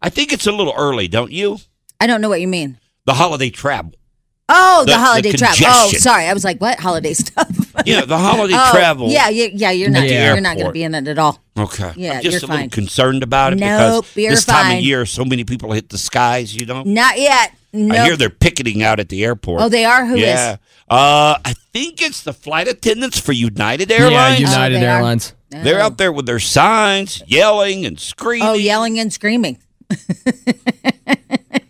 I 0.00 0.08
think 0.08 0.32
it's 0.32 0.46
a 0.46 0.52
little 0.52 0.74
early, 0.76 1.08
don't 1.08 1.30
you? 1.30 1.58
I 2.00 2.06
don't 2.06 2.20
know 2.20 2.28
what 2.30 2.40
you 2.40 2.48
mean. 2.48 2.78
The 3.04 3.14
holiday 3.14 3.50
travel. 3.50 3.92
Oh, 4.48 4.80
the, 4.80 4.86
The- 4.86 4.92
the 4.92 4.98
holiday 4.98 5.32
travel. 5.32 5.66
Oh, 5.66 5.90
sorry. 5.92 6.26
I 6.26 6.32
was 6.34 6.44
like, 6.44 6.60
what 6.60 6.78
holiday 6.78 7.14
stuff? 7.14 7.48
Yeah, 7.86 8.04
the 8.04 8.18
holiday 8.18 8.54
oh, 8.58 8.70
travel. 8.72 9.08
Yeah, 9.08 9.28
yeah, 9.30 9.48
yeah. 9.52 9.70
You're 9.70 9.90
not. 9.90 10.04
Yeah. 10.08 10.32
You're 10.32 10.42
not 10.42 10.56
going 10.56 10.66
to 10.66 10.72
be 10.72 10.82
in 10.82 10.94
it 10.94 11.08
at 11.08 11.18
all. 11.18 11.40
Okay. 11.56 11.92
Yeah, 11.96 12.14
I'm 12.14 12.22
just 12.22 12.42
you're 12.42 12.50
a 12.50 12.54
little 12.54 12.68
concerned 12.70 13.22
about 13.22 13.52
it 13.54 13.60
Nope, 13.60 14.04
because 14.04 14.16
you're 14.16 14.30
this 14.32 14.44
time 14.44 14.64
fine. 14.66 14.78
of 14.78 14.84
year, 14.84 15.06
so 15.06 15.24
many 15.24 15.44
people 15.44 15.72
hit 15.72 15.88
the 15.88 15.98
skies. 15.98 16.54
You 16.54 16.66
know, 16.66 16.82
Not 16.82 17.18
yet. 17.18 17.54
No. 17.72 17.94
I 17.94 18.04
hear 18.04 18.16
they're 18.16 18.30
picketing 18.30 18.82
out 18.82 19.00
at 19.00 19.08
the 19.08 19.24
airport. 19.24 19.62
Oh, 19.62 19.68
they 19.68 19.84
are? 19.84 20.04
Who 20.06 20.14
is? 20.14 20.20
yeah. 20.20 20.56
Uh, 20.88 21.38
I 21.44 21.54
think 21.72 22.02
it's 22.02 22.22
the 22.22 22.32
flight 22.32 22.68
attendants 22.68 23.18
for 23.18 23.32
United 23.32 23.90
Airlines. 23.90 24.12
Yeah, 24.12 24.18
Airlines. 24.18 24.40
United 24.52 24.76
Oh, 24.76 24.80
they 24.80 24.86
are? 24.86 24.96
Airlines. 24.96 25.34
They're 25.50 25.80
out 25.80 25.98
there 25.98 26.12
with 26.12 26.26
their 26.26 26.38
signs, 26.40 27.22
yelling 27.26 27.86
and 27.86 27.98
screaming. 27.98 28.46
Oh, 28.48 28.52
yelling 28.54 28.98
and 29.00 29.12
screaming. 29.12 29.58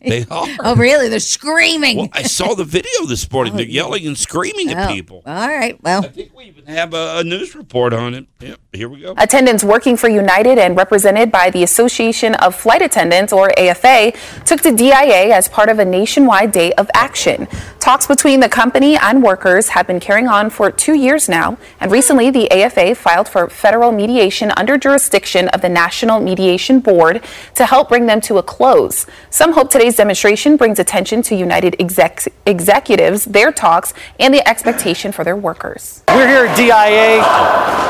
They 0.15 0.27
oh, 0.31 0.49
are. 0.51 0.57
Oh, 0.61 0.77
really? 0.77 1.09
They're 1.09 1.19
screaming. 1.19 1.97
Well, 1.97 2.09
I 2.13 2.23
saw 2.23 2.55
the 2.55 2.65
video 2.65 3.07
this 3.07 3.27
oh, 3.31 3.35
morning. 3.35 3.57
They're 3.57 3.65
yelling 3.65 4.07
and 4.07 4.19
screaming 4.19 4.69
at 4.71 4.91
Oh, 4.91 4.93
people. 4.93 5.23
All 5.27 5.49
right. 5.49 5.83
Well, 5.83 6.05
I 6.05 6.09
think 6.09 6.37
we 6.37 6.45
even 6.45 6.67
have 6.67 6.93
a, 6.93 7.19
a 7.19 7.25
news 7.25 7.55
report 7.55 7.95
on 7.95 8.13
it. 8.13 8.27
Yep, 8.41 8.61
here 8.75 8.89
we 8.91 9.01
go. 9.01 9.15
Attendants 9.17 9.65
working 9.65 9.97
for 9.97 10.09
United 10.09 10.59
and 10.59 10.77
represented 10.77 11.33
by 11.33 11.49
the 11.49 11.63
Association 11.63 12.35
of 12.37 12.55
Flight 12.55 12.83
Attendants, 12.83 13.33
or 13.33 13.59
AFA, 13.59 14.13
took 14.45 14.61
to 14.61 14.77
DIA 14.77 15.35
as 15.35 15.49
part 15.49 15.71
of 15.71 15.79
a 15.79 15.85
nationwide 15.85 16.53
day 16.53 16.73
of 16.75 16.91
action. 16.93 17.49
Talks 17.81 18.07
between 18.07 18.41
the 18.41 18.49
company 18.49 18.97
and 18.97 19.23
workers 19.23 19.69
have 19.71 19.87
been 19.87 20.01
carrying 20.01 20.29
on 20.29 20.51
for 20.51 20.71
two 20.71 20.95
years 20.95 21.29
now, 21.29 21.57
and 21.81 21.91
recently 21.91 22.31
the 22.31 22.51
AFA 22.51 22.95
filed 22.95 23.29
for 23.29 23.49
federal 23.49 23.93
mediation 23.93 24.53
under 24.57 24.77
jurisdiction 24.77 25.49
of 25.49 25.63
the 25.63 25.69
National 25.69 26.21
Mediation 26.21 26.81
Board 26.81 27.23
to 27.55 27.67
help 27.67 27.89
bring 27.89 28.07
them 28.07 28.21
to 28.23 28.39
a 28.39 28.43
close. 28.43 29.07
Some 29.31 29.53
hope 29.53 29.71
today's 29.71 29.94
demonstration 29.97 30.57
brings 30.57 30.79
attention 30.79 31.23
to 31.23 31.35
United 31.35 31.77
exec- 31.81 32.29
executives, 32.47 33.25
their 33.25 33.53
talks, 33.53 33.95
and 34.21 34.33
the 34.33 34.47
expectation 34.49 35.13
for 35.13 35.25
their 35.25 35.37
workers. 35.37 36.03
We're 36.09 36.29
here 36.29 36.47
at 36.47 36.57
DIA 36.57 37.23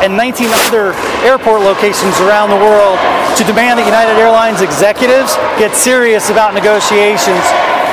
and 0.05 0.17
19 0.17 0.49
other 0.51 0.93
airport 1.25 1.63
locations 1.63 2.19
around 2.21 2.51
the 2.51 2.57
world 2.57 2.99
to 3.37 3.45
demand 3.45 3.79
that 3.79 3.87
United 3.87 4.19
Airlines 4.21 4.61
executives 4.61 5.37
get 5.59 5.75
serious 5.75 6.31
about 6.31 6.55
negotiations 6.55 7.45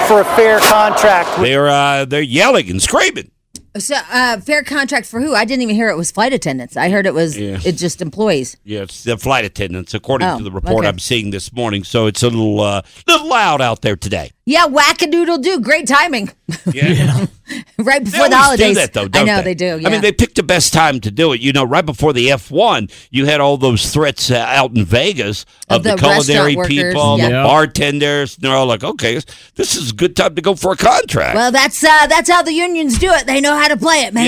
for 0.08 0.22
a 0.22 0.36
fair 0.36 0.60
contract. 0.60 1.40
They're 1.40 1.70
uh, 1.70 2.06
they're 2.06 2.22
yelling 2.22 2.70
and 2.70 2.82
screaming. 2.82 3.32
So 3.78 3.96
uh, 4.12 4.40
fair 4.42 4.64
contract 4.64 5.06
for 5.08 5.20
who? 5.22 5.34
I 5.34 5.46
didn't 5.46 5.62
even 5.64 5.76
hear 5.76 5.90
it 5.90 5.98
was 5.98 6.12
flight 6.12 6.34
attendants. 6.34 6.76
I 6.78 6.90
heard 6.90 7.06
it 7.06 7.14
was 7.14 7.38
Yeah. 7.38 7.60
it 7.66 7.74
just 7.74 8.02
employees. 8.02 8.58
Yeah, 8.64 8.82
it's 8.82 9.04
the 9.04 9.18
flight 9.18 9.46
attendants, 9.46 9.94
according 9.94 10.28
Oh, 10.28 10.38
to 10.38 10.44
the 10.44 10.52
report 10.52 10.80
okay. 10.80 10.88
I'm 10.88 11.00
seeing 11.00 11.32
this 11.32 11.54
morning. 11.54 11.84
So 11.84 12.08
it's 12.08 12.24
a 12.24 12.30
little 12.30 12.60
uh, 12.60 12.82
little 13.08 13.28
loud 13.28 13.62
out 13.62 13.82
there 13.82 13.96
today. 13.96 14.32
Yeah, 14.46 14.66
wackadoodle 14.68 15.42
do. 15.42 15.60
Great 15.60 15.88
timing. 15.88 16.32
Yeah. 16.74 17.28
right 17.78 18.04
They 18.04 18.12
before 18.12 18.30
the 18.30 18.36
always 18.36 18.60
holidays. 18.60 18.68
do 18.68 18.74
that, 18.76 18.94
though. 18.94 19.04
I 19.04 19.08
don't 19.08 19.26
know 19.26 19.42
they, 19.42 19.56
do. 19.56 19.80
Yeah. 19.80 19.88
I 19.88 19.92
mean, 19.92 20.02
they 20.02 20.12
picked 20.12 20.36
the 20.36 20.44
best 20.44 20.74
time 20.74 21.00
to 21.02 21.12
do 21.12 21.34
it. 21.34 21.42
You 21.42 21.54
know, 21.54 21.64
right 21.64 21.86
before 21.86 22.14
the 22.14 22.28
F1, 22.28 22.92
you 23.10 23.26
had 23.26 23.40
all 23.40 23.58
those 23.58 23.92
threats 23.92 24.30
uh, 24.30 24.36
out 24.38 24.76
in 24.76 24.86
Vegas 24.86 25.46
of, 25.70 25.78
Of 25.78 25.84
the, 25.84 25.90
the 25.92 25.98
culinary 25.98 26.56
restaurant 26.56 26.58
workers, 26.58 26.94
people, 26.94 27.18
the 27.18 27.30
bartenders. 27.30 28.36
And 28.36 28.44
they're 28.44 28.56
all 28.56 28.66
like, 28.68 28.84
okay, 28.84 29.20
this 29.56 29.76
is 29.76 29.92
a 29.92 29.94
good 29.94 30.16
time 30.16 30.36
to 30.36 30.42
go 30.42 30.56
for 30.56 30.74
a 30.74 30.78
contract. 30.78 31.36
well, 31.36 31.52
that's 31.52 31.84
uh, 31.84 32.08
that's 32.08 32.30
how 32.30 32.42
the 32.44 32.54
unions 32.54 33.00
do 33.00 33.12
it. 33.12 33.26
They 33.26 33.40
know 33.42 33.56
how 33.56 33.70
to 33.70 33.78
play 33.78 34.02
it, 34.04 34.14
man. 34.14 34.26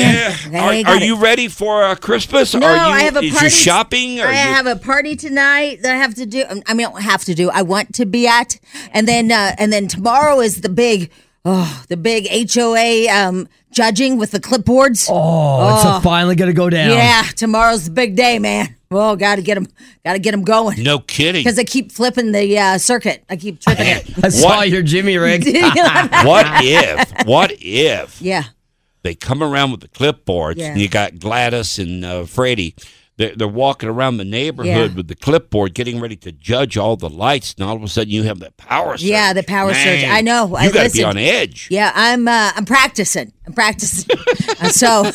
yeah. 0.50 0.62
Are, 0.62 0.70
are 0.70 0.96
it. 0.98 1.04
you 1.04 1.18
ready 1.18 1.48
for 1.50 1.84
uh, 1.84 1.96
Christmas? 1.96 2.54
No, 2.54 2.66
are 2.66 2.76
you, 2.76 2.82
I 2.82 3.02
have 3.02 3.14
a 3.14 3.20
party. 3.20 3.28
is 3.28 3.34
party. 3.34 3.46
your 3.46 3.52
shopping? 3.52 4.22
Are 4.22 4.28
I 4.28 4.32
you, 4.32 4.54
have 4.54 4.66
a 4.68 4.76
party 4.76 5.16
tonight 5.16 5.82
that 5.82 5.94
I 5.94 5.98
have 5.98 6.16
to 6.16 6.26
do. 6.26 6.44
I 6.68 6.74
mean, 6.74 6.88
I 6.88 6.92
don't 6.92 7.02
have 7.02 7.24
to 7.26 7.36
do. 7.36 7.50
I 7.50 7.62
want 7.62 7.94
to 7.96 8.06
be 8.06 8.28
at, 8.28 8.60
and 8.92 9.08
then 9.08 9.32
uh, 9.32 9.56
and 9.58 9.72
then 9.74 9.88
tomorrow 9.88 10.03
is 10.44 10.62
the 10.62 10.70
big, 10.70 11.12
oh, 11.46 11.84
the 11.90 11.98
big 11.98 12.28
HOA 12.52 13.08
um, 13.10 13.48
judging 13.72 14.18
with 14.18 14.32
the 14.32 14.40
clipboards. 14.40 15.08
Oh, 15.12 15.76
it's 15.96 16.04
finally 16.04 16.36
going 16.36 16.50
to 16.50 16.56
go 16.56 16.70
down. 16.70 16.92
Yeah, 16.92 17.24
tomorrow's 17.36 17.86
the 17.86 17.92
big 17.92 18.16
day, 18.16 18.40
man. 18.40 18.76
Well, 18.90 19.16
got 19.16 19.38
to 19.38 19.42
get 19.42 19.56
them, 19.56 19.68
got 20.06 20.14
to 20.14 20.20
get 20.20 20.32
them 20.32 20.44
going 20.44 20.84
no 20.84 21.00
kidding. 21.00 21.40
because 21.44 21.58
I 21.58 21.64
keep 21.64 21.92
flipping 21.92 22.32
the 22.32 22.60
uh, 22.60 22.78
circuit. 22.78 23.24
I 23.28 23.38
keep 23.38 23.60
tripping 23.60 23.88
it. 23.88 24.06
I 24.24 24.30
saw 24.30 24.58
What? 24.58 24.70
your 24.70 24.84
Jimmy 24.84 25.18
rig. 25.18 25.44
what 25.48 26.46
if? 26.64 27.26
What 27.26 27.52
if? 27.60 28.22
yeah. 28.22 28.44
they 29.02 29.16
come 29.16 29.42
around 29.42 29.72
with 29.72 29.80
the 29.82 29.88
clipboards, 29.88 30.58
Yeah. 30.58 30.68
and 30.72 30.80
you 30.80 30.88
got 30.90 31.18
Gladys 31.18 31.80
and 31.80 32.06
uh, 32.06 32.26
Freddie. 32.26 32.76
They're, 33.18 33.36
they're 33.36 33.48
walking 33.48 33.90
around 33.90 34.18
the 34.18 34.26
neighborhood 34.26 34.90
Yeah. 34.92 34.96
with 34.96 35.08
the 35.08 35.16
clipboard, 35.16 35.76
getting 35.76 36.00
ready 36.02 36.16
to 36.18 36.32
judge 36.32 36.78
all 36.78 36.96
the 36.96 37.10
lights, 37.10 37.54
and 37.58 37.64
all 37.68 37.76
of 37.76 37.84
a 37.84 37.88
sudden 37.88 38.10
you 38.10 38.24
have 38.24 38.40
that 38.40 38.58
power 38.58 38.98
surge. 38.98 39.04
Yeah, 39.04 39.34
the 39.34 39.44
power 39.44 39.72
surge. 39.74 40.04
I 40.04 40.22
know. 40.22 40.48
You 40.60 40.72
got 40.74 40.88
to 40.90 40.94
be 40.98 41.04
on 41.04 41.18
edge. 41.18 41.68
Yeah, 41.70 41.92
I'm 41.94 42.28
uh, 42.28 42.52
I'm 42.56 42.66
practicing. 42.66 43.32
I'm 43.46 43.54
practicing. 43.54 44.10
Uh, 44.62 44.70
so 44.70 45.12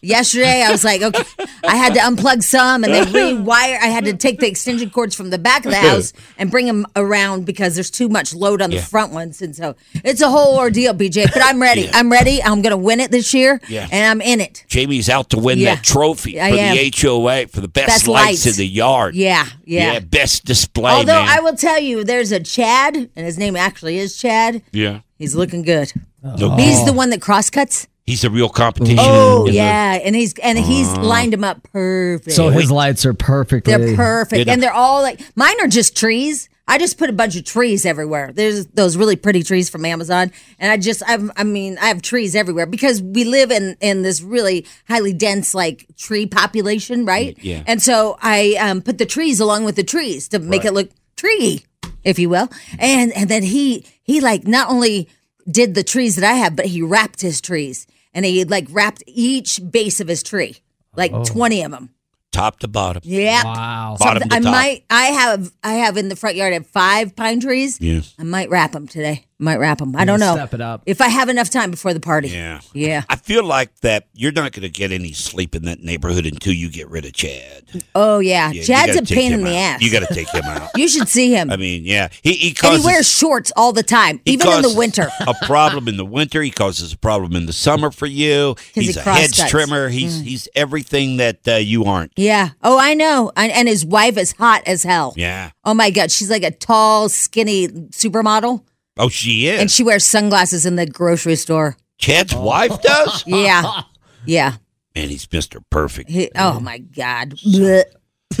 yesterday 0.00 0.62
I 0.62 0.70
was 0.70 0.82
like, 0.84 1.02
okay, 1.02 1.22
I 1.64 1.76
had 1.76 1.94
to 1.94 2.00
unplug 2.00 2.42
some 2.42 2.84
and 2.84 2.92
then 2.92 3.06
rewire. 3.12 3.78
I 3.80 3.86
had 3.86 4.04
to 4.06 4.14
take 4.16 4.38
the 4.40 4.48
extension 4.48 4.90
cords 4.90 5.14
from 5.14 5.30
the 5.30 5.38
back 5.38 5.64
of 5.64 5.70
the 5.70 5.76
house 5.90 6.12
and 6.36 6.50
bring 6.50 6.66
them 6.66 6.86
around 6.96 7.44
because 7.44 7.74
there's 7.74 7.90
too 7.90 8.08
much 8.08 8.34
load 8.34 8.62
on 8.62 8.70
the 8.70 8.80
front 8.80 9.12
ones, 9.12 9.42
and 9.42 9.54
so 9.54 9.76
it's 10.04 10.20
a 10.20 10.28
whole 10.28 10.56
ordeal, 10.58 10.94
BJ. 10.94 11.32
But 11.32 11.42
I'm 11.44 11.60
ready. 11.60 11.82
Yeah. 11.82 11.90
I'm 11.94 12.10
ready. 12.10 12.42
I'm 12.42 12.62
gonna 12.62 12.76
win 12.76 13.00
it 13.00 13.10
this 13.10 13.32
year, 13.34 13.60
Yeah. 13.68 13.86
and 13.90 14.06
I'm 14.10 14.20
in 14.20 14.40
it. 14.40 14.64
Jamie's 14.68 15.08
out 15.08 15.30
to 15.30 15.38
win 15.38 15.58
Yeah. 15.58 15.76
that 15.76 15.84
trophy 15.84 16.40
I 16.40 16.50
for 16.50 16.56
am. 16.56 16.76
the 16.76 16.92
HOA 16.96 17.37
for 17.46 17.60
the 17.60 17.68
best, 17.68 17.86
Best 17.88 18.08
lights, 18.08 18.44
lights. 18.44 18.46
in 18.46 18.52
the 18.54 18.66
yard. 18.66 19.14
Yeah, 19.14 19.46
yeah. 19.64 19.98
best 20.00 20.44
display. 20.44 20.92
Although 20.92 21.24
man. 21.24 21.28
I 21.28 21.40
will 21.40 21.56
tell 21.56 21.78
you, 21.78 22.04
there's 22.04 22.32
a 22.32 22.40
Chad, 22.40 22.96
and 22.96 23.26
his 23.26 23.38
name 23.38 23.56
actually 23.56 23.98
is 23.98 24.16
Chad. 24.16 24.62
yeah, 24.72 25.00
He's 25.18 25.34
looking 25.34 25.62
good. 25.62 25.92
no, 26.22 26.56
He's 26.56 26.84
the 26.84 26.92
one 26.92 27.10
that 27.10 27.20
cross 27.20 27.50
cuts. 27.50 27.86
he's 28.06 28.24
a 28.24 28.30
real 28.30 28.48
competition. 28.48 28.98
Oh 29.00 29.40
in 29.46 29.52
the- 29.52 29.56
yeah, 29.56 29.92
and 30.02 30.14
he's 30.16 30.34
and 30.42 30.58
uh-huh. 30.58 30.66
he's 30.68 30.96
lined 30.96 31.32
them 31.32 31.44
up 31.44 31.62
perfect. 31.72 32.32
So 32.34 32.48
his 32.50 32.70
lights 32.70 33.04
are 33.06 33.14
perfect. 33.14 33.66
they're 33.66 33.94
perfect, 33.96 34.46
Yeah. 34.46 34.52
and 34.52 34.62
they're 34.62 34.72
all 34.72 35.02
like 35.02 35.20
mine 35.36 35.54
are 35.60 35.68
just 35.68 35.96
trees. 35.96 36.48
I 36.68 36.76
just 36.76 36.98
put 36.98 37.08
a 37.08 37.14
bunch 37.14 37.34
of 37.34 37.44
trees 37.44 37.86
everywhere. 37.86 38.30
There's 38.32 38.66
those 38.66 38.96
really 38.98 39.16
pretty 39.16 39.42
trees 39.42 39.70
from 39.70 39.86
Amazon, 39.86 40.30
and 40.58 40.70
I 40.70 40.76
just 40.76 41.02
I, 41.06 41.18
I 41.34 41.42
mean 41.42 41.78
I 41.78 41.86
have 41.86 42.02
trees 42.02 42.36
everywhere 42.36 42.66
because 42.66 43.00
we 43.00 43.24
live 43.24 43.50
in 43.50 43.76
in 43.80 44.02
this 44.02 44.20
really 44.20 44.66
highly 44.86 45.14
dense 45.14 45.54
like 45.54 45.86
tree 45.96 46.26
population, 46.26 47.06
right? 47.06 47.36
Yeah. 47.40 47.62
And 47.66 47.82
so 47.82 48.18
I 48.20 48.56
um, 48.60 48.82
put 48.82 48.98
the 48.98 49.06
trees 49.06 49.40
along 49.40 49.64
with 49.64 49.76
the 49.76 49.82
trees 49.82 50.28
to 50.28 50.38
make 50.38 50.66
it 50.66 50.74
look 50.74 50.90
tree, 51.16 51.64
if 52.04 52.18
you 52.18 52.28
will. 52.28 52.50
And 52.78 53.12
and 53.14 53.30
then 53.30 53.42
he 53.42 53.86
he 54.02 54.20
like 54.20 54.46
not 54.46 54.68
only 54.68 55.08
did 55.50 55.74
the 55.74 55.82
trees 55.82 56.16
that 56.16 56.30
I 56.30 56.34
have, 56.34 56.54
but 56.54 56.66
he 56.66 56.82
wrapped 56.82 57.22
his 57.22 57.40
trees, 57.40 57.86
and 58.12 58.26
he 58.26 58.44
like 58.44 58.66
wrapped 58.70 59.02
each 59.06 59.58
base 59.70 60.00
of 60.00 60.08
his 60.08 60.22
tree, 60.22 60.58
like 60.94 61.12
twenty 61.24 61.62
of 61.62 61.70
them. 61.70 61.94
Top 62.38 62.60
to 62.60 62.68
bottom. 62.68 63.02
Yeah. 63.04 63.44
Wow. 63.44 63.96
Bottom 63.98 64.28
to 64.28 64.34
I 64.34 64.40
top. 64.40 64.52
might. 64.52 64.84
I 64.90 65.04
have. 65.06 65.52
I 65.62 65.74
have 65.74 65.96
in 65.96 66.08
the 66.08 66.16
front 66.16 66.36
yard. 66.36 66.52
I 66.52 66.54
have 66.54 66.66
five 66.66 67.14
pine 67.16 67.40
trees. 67.40 67.78
Yes. 67.80 68.14
I 68.18 68.24
might 68.24 68.50
wrap 68.50 68.72
them 68.72 68.86
today. 68.86 69.24
I 69.40 69.44
might 69.44 69.58
wrap 69.58 69.78
them. 69.78 69.94
I 69.94 70.04
don't 70.04 70.18
know. 70.18 70.34
Step 70.34 70.54
it 70.54 70.60
up. 70.60 70.82
If 70.84 71.00
I 71.00 71.08
have 71.08 71.28
enough 71.28 71.48
time 71.48 71.70
before 71.70 71.94
the 71.94 72.00
party. 72.00 72.28
Yeah. 72.28 72.60
Yeah. 72.72 73.02
I 73.08 73.14
feel 73.16 73.44
like 73.44 73.72
that 73.80 74.08
you're 74.12 74.32
not 74.32 74.50
going 74.52 74.62
to 74.62 74.68
get 74.68 74.90
any 74.90 75.12
sleep 75.12 75.54
in 75.54 75.64
that 75.64 75.80
neighborhood 75.80 76.26
until 76.26 76.52
you 76.52 76.68
get 76.70 76.88
rid 76.90 77.04
of 77.04 77.12
Chad. 77.12 77.62
Oh 77.94 78.18
yeah. 78.18 78.50
Yeah, 78.50 78.86
you 78.86 78.98
a 78.98 79.02
pain 79.02 79.32
in 79.32 79.44
the 79.44 79.50
out. 79.50 79.74
ass. 79.76 79.82
You 79.82 79.92
got 79.92 80.06
to 80.08 80.12
take 80.14 80.28
him 80.30 80.44
out. 80.44 80.70
You 80.78 80.86
should 80.86 81.08
see 81.08 81.32
him. 81.34 81.50
I 81.50 81.56
mean, 81.56 81.84
yeah, 81.84 82.08
he 82.22 82.32
he 82.34 82.56
and 82.62 82.80
he 82.80 82.84
wears 82.86 83.08
shorts 83.08 83.50
all 83.56 83.72
the 83.72 83.82
time, 83.82 84.20
even 84.26 84.46
in 84.48 84.62
the 84.62 84.74
winter. 84.76 85.08
a 85.26 85.34
problem 85.44 85.88
in 85.88 85.96
the 85.96 86.04
winter. 86.04 86.40
He 86.40 86.50
causes 86.50 86.92
a 86.92 86.98
problem 86.98 87.34
in 87.34 87.46
the 87.46 87.52
summer 87.52 87.90
for 87.90 88.06
you. 88.06 88.54
he 88.74 88.82
He's 88.82 88.96
a 88.96 89.00
hedge 89.02 89.36
cuts. 89.36 89.50
trimmer. 89.50 89.88
He's 89.88 90.20
he's 90.20 90.48
everything 90.54 91.16
that 91.16 91.46
uh, 91.48 91.54
you 91.56 91.84
aren't. 91.84 92.12
Yeah. 92.16 92.50
Oh, 92.62 92.78
I 92.78 92.94
know. 92.94 93.32
And, 93.36 93.50
and 93.50 93.66
his 93.66 93.84
wife 93.84 94.16
is 94.16 94.32
hot 94.32 94.62
as 94.66 94.82
hell. 94.84 95.14
Yeah. 95.16 95.50
Oh 95.64 95.74
my 95.74 95.90
God, 95.90 96.10
she's 96.12 96.30
like 96.30 96.44
a 96.44 96.50
tall, 96.52 97.08
skinny 97.08 97.68
supermodel, 97.68 98.62
Oh, 98.98 99.08
she 99.08 99.46
is. 99.46 99.60
and 99.60 99.70
she 99.70 99.82
wears 99.84 100.04
sunglasses 100.04 100.66
in 100.66 100.76
the 100.76 100.86
grocery 100.86 101.36
store. 101.36 101.76
Chad's 101.98 102.34
wife 102.34 102.80
does. 102.82 103.24
Yeah. 103.26 103.82
Yeah. 104.26 104.54
Man, 104.94 105.08
he's 105.08 105.26
Mister 105.32 105.60
Perfect. 105.70 106.10
He, 106.10 106.30
oh 106.36 106.58
my 106.60 106.78
God. 106.78 107.30
Blech. 107.36 107.84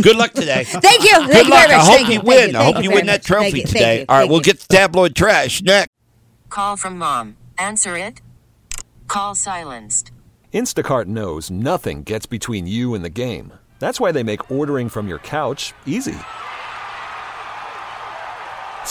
Good 0.02 0.16
luck 0.16 0.32
today. 0.32 0.64
Thank 0.66 1.02
you. 1.02 1.10
Thank 1.10 1.32
Good 1.32 1.44
you 1.46 1.50
luck. 1.50 1.66
very 1.68 1.68
much. 1.68 1.70
I 1.70 1.78
hope 1.84 1.94
Thank 1.96 2.08
you 2.08 2.14
Thank 2.16 2.24
win. 2.26 2.56
I 2.56 2.64
hope 2.64 2.76
you 2.76 2.82
very 2.90 2.94
win 2.96 3.06
that 3.06 3.22
trophy 3.22 3.50
Thank 3.62 3.68
today. 3.68 3.98
You. 4.00 4.06
All 4.08 4.16
right, 4.16 4.20
Thank 4.22 4.30
we'll 4.30 4.40
you. 4.40 4.44
get 4.44 4.60
the 4.60 4.66
tabloid 4.76 5.14
trash 5.14 5.62
next. 5.62 5.88
Call 6.50 6.76
from 6.76 6.98
mom. 6.98 7.36
Answer 7.56 7.96
it. 7.96 8.20
Call 9.06 9.34
silenced. 9.34 10.10
Instacart 10.52 11.06
knows 11.06 11.50
nothing 11.50 12.02
gets 12.02 12.26
between 12.26 12.66
you 12.66 12.94
and 12.94 13.04
the 13.04 13.10
game. 13.10 13.52
That's 13.78 14.00
why 14.00 14.12
they 14.12 14.22
make 14.22 14.50
ordering 14.50 14.88
from 14.88 15.06
your 15.08 15.18
couch 15.20 15.72
easy. 15.86 16.16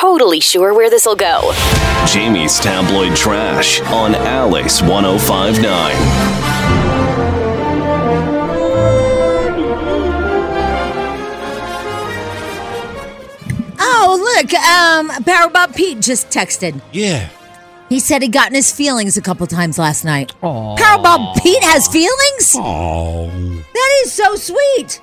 totally 0.00 0.40
sure 0.40 0.74
where 0.74 0.90
this 0.90 1.06
will 1.06 1.16
go. 1.16 1.52
Jamie's 2.06 2.58
tabloid 2.58 3.16
trash 3.16 3.80
on 3.82 4.14
Alice 4.14 4.82
1059. 4.82 5.94
Oh, 13.78 14.36
look, 14.36 14.52
um, 14.54 15.10
Powerball 15.24 15.74
Pete 15.74 16.00
just 16.00 16.28
texted. 16.28 16.80
Yeah. 16.92 17.28
He 17.88 18.00
said 18.00 18.22
he 18.22 18.28
got 18.28 18.48
in 18.48 18.54
his 18.54 18.72
feelings 18.72 19.16
a 19.16 19.22
couple 19.22 19.46
times 19.46 19.78
last 19.78 20.04
night. 20.04 20.32
Powerball 20.42 21.34
Pete 21.42 21.62
has 21.62 21.86
feelings? 21.88 22.54
Oh. 22.56 23.30
That 23.72 24.02
is 24.04 24.12
so 24.12 24.36
sweet. 24.36 25.00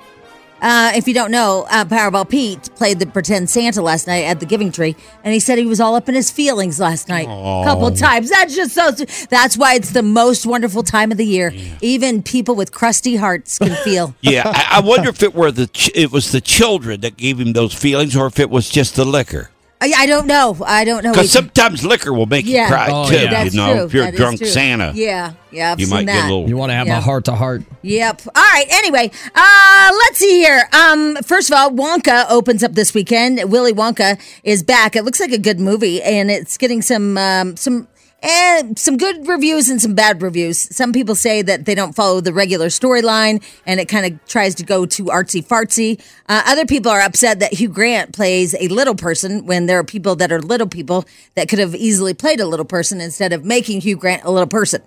Uh, 0.62 0.92
if 0.96 1.08
you 1.08 1.14
don't 1.14 1.32
know, 1.32 1.66
uh, 1.70 1.84
Powerball 1.86 2.28
Pete 2.30 2.70
played 2.76 3.00
the 3.00 3.06
pretend 3.06 3.50
Santa 3.50 3.82
last 3.82 4.08
night 4.08 4.24
at 4.26 4.40
the 4.40 4.46
Giving 4.46 4.72
Tree, 4.72 4.96
and 5.24 5.34
he 5.34 5.40
said 5.40 5.58
he 5.58 5.66
was 5.66 5.80
all 5.80 5.96
up 5.96 6.08
in 6.10 6.16
his 6.16 6.30
feelings 6.32 6.80
last 6.80 7.08
night 7.10 7.28
a 7.28 7.64
couple 7.66 7.90
times. 7.92 8.30
That's 8.30 8.56
just 8.56 8.74
so. 8.74 8.92
That's 9.30 9.58
why 9.58 9.76
it's 9.76 9.92
the 9.92 10.04
most 10.04 10.46
wonderful 10.46 10.84
time 10.84 11.12
of 11.12 11.18
the 11.18 11.26
year. 11.26 11.54
Even 11.82 12.24
people 12.24 12.56
with 12.56 12.72
crusty 12.72 13.16
hearts 13.16 13.60
can 13.60 13.76
feel. 13.84 14.16
Yeah, 14.22 14.44
I, 14.46 14.78
I 14.78 14.80
wonder 14.82 15.10
if 15.10 15.22
it 15.24 15.34
were 15.36 15.52
the 15.52 15.68
ch- 15.68 15.92
it 15.96 16.12
was 16.12 16.32
the 16.32 16.42
children 16.42 17.02
that 17.02 17.18
gave 17.18 17.40
him 17.40 17.54
those 17.54 17.74
feelings, 17.74 18.16
or 18.16 18.28
if 18.28 18.40
it 18.40 18.50
was 18.50 18.70
just 18.70 18.96
the 18.96 19.06
liquor. 19.06 19.51
I, 19.84 19.92
I 19.98 20.06
don't 20.06 20.28
know. 20.28 20.56
I 20.64 20.86
don't 20.86 21.04
know. 21.04 21.12
Because 21.12 21.32
sometimes 21.32 21.84
liquor 21.84 22.14
will 22.14 22.28
make 22.28 22.46
Yeah. 22.46 22.64
you 22.64 22.68
cry 22.70 22.88
Oh, 22.92 23.10
too. 23.10 23.16
yeah. 23.16 23.30
That's 23.32 23.54
you 23.56 23.60
know, 23.60 23.74
true. 23.74 23.84
if 23.86 23.94
you're 23.96 24.06
That 24.06 24.14
a 24.14 24.18
drunk 24.18 24.38
true. 24.38 24.48
Santa, 24.48 24.92
Yeah, 24.94 25.34
yeah. 25.52 25.72
I've 25.72 25.80
you 25.80 25.88
seen 25.88 25.96
might 25.96 26.06
that. 26.06 26.14
get 26.14 26.24
a 26.26 26.28
little. 26.28 26.48
You 26.48 26.56
want 26.56 26.70
to 26.70 26.76
have 26.76 26.86
Yeah. 26.88 27.00
a 27.00 27.02
heart 27.02 27.26
to 27.26 27.36
heart. 27.36 27.64
Yep. 27.82 28.22
All 28.36 28.44
right. 28.44 28.66
Anyway, 28.70 29.10
uh, 29.34 29.92
let's 30.06 30.20
see 30.20 30.40
here. 30.40 30.70
Um, 30.72 31.16
first 31.24 31.50
of 31.52 31.58
all, 31.58 31.72
Wonka 31.72 32.26
opens 32.30 32.64
up 32.64 32.74
this 32.74 32.94
weekend. 32.94 33.42
Willy 33.52 33.74
Wonka 33.74 34.20
is 34.44 34.62
back. 34.62 34.96
It 34.96 35.04
looks 35.04 35.20
like 35.20 35.32
a 35.32 35.40
good 35.40 35.60
movie, 35.60 36.00
and 36.04 36.30
it's 36.30 36.58
getting 36.60 36.84
some 36.84 37.18
um, 37.18 37.58
some 37.58 37.88
and 38.22 38.78
some 38.78 38.98
good 38.98 39.28
reviews 39.28 39.70
and 39.70 39.82
some 39.82 39.96
bad 39.96 40.22
reviews. 40.22 40.58
Some 40.76 40.94
people 40.94 41.16
say 41.16 41.42
that 41.42 41.66
they 41.66 41.76
don't 41.76 41.94
follow 41.94 42.22
the 42.22 42.34
regular 42.34 42.68
storyline, 42.68 43.44
and 43.66 43.80
it 43.80 43.88
kind 43.88 44.06
of 44.06 44.26
tries 44.28 44.56
to 44.56 44.64
go 44.64 44.86
too 44.86 45.06
artsy 45.06 45.46
fartsy. 45.46 46.02
Uh, 46.30 46.44
other 46.46 46.66
people 46.66 46.92
are 46.92 47.02
upset 47.02 47.40
that 47.40 47.54
Hugh 47.54 47.70
Grant 47.70 48.14
plays 48.14 48.54
a 48.56 48.68
little 48.68 48.96
person 48.96 49.46
when 49.46 49.66
there 49.66 49.80
are 49.80 49.84
people 49.84 50.16
that 50.18 50.32
are 50.32 50.42
little 50.42 50.68
people 50.68 51.06
that 51.36 51.50
could 51.50 51.60
have 51.60 51.76
easily 51.76 52.14
played 52.14 52.40
a 52.40 52.46
little 52.46 52.66
person 52.66 53.02
instead 53.02 53.34
of 53.34 53.44
making 53.44 53.82
Hugh 53.82 53.98
Grant 53.98 54.24
a 54.24 54.32
little 54.32 54.48
person. 54.48 54.82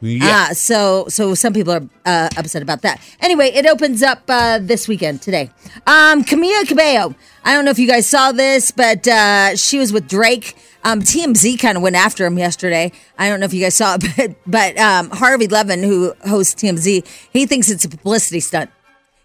Yeah. 0.00 0.46
Uh, 0.50 0.54
so 0.54 1.06
so 1.08 1.34
some 1.34 1.52
people 1.52 1.72
are 1.72 1.88
uh, 2.06 2.28
upset 2.36 2.62
about 2.62 2.82
that. 2.82 3.00
Anyway, 3.20 3.48
it 3.48 3.66
opens 3.66 4.02
up 4.02 4.22
uh, 4.28 4.58
this 4.60 4.86
weekend 4.86 5.22
today. 5.22 5.50
Um, 5.86 6.22
Camila 6.24 6.66
Cabello. 6.68 7.14
I 7.44 7.54
don't 7.54 7.64
know 7.64 7.70
if 7.70 7.78
you 7.78 7.88
guys 7.88 8.06
saw 8.06 8.30
this, 8.30 8.70
but 8.70 9.08
uh, 9.08 9.56
she 9.56 9.78
was 9.78 9.92
with 9.92 10.06
Drake. 10.06 10.54
Um, 10.84 11.00
TMZ 11.00 11.60
kind 11.60 11.76
of 11.76 11.82
went 11.82 11.96
after 11.96 12.24
him 12.24 12.38
yesterday. 12.38 12.92
I 13.18 13.28
don't 13.28 13.40
know 13.40 13.46
if 13.46 13.52
you 13.52 13.62
guys 13.62 13.74
saw 13.74 13.96
it, 14.00 14.04
but 14.16 14.36
but 14.46 14.78
um, 14.78 15.10
Harvey 15.10 15.48
Levin, 15.48 15.82
who 15.82 16.14
hosts 16.26 16.60
TMZ, 16.60 17.06
he 17.32 17.46
thinks 17.46 17.68
it's 17.68 17.84
a 17.84 17.88
publicity 17.88 18.40
stunt. 18.40 18.70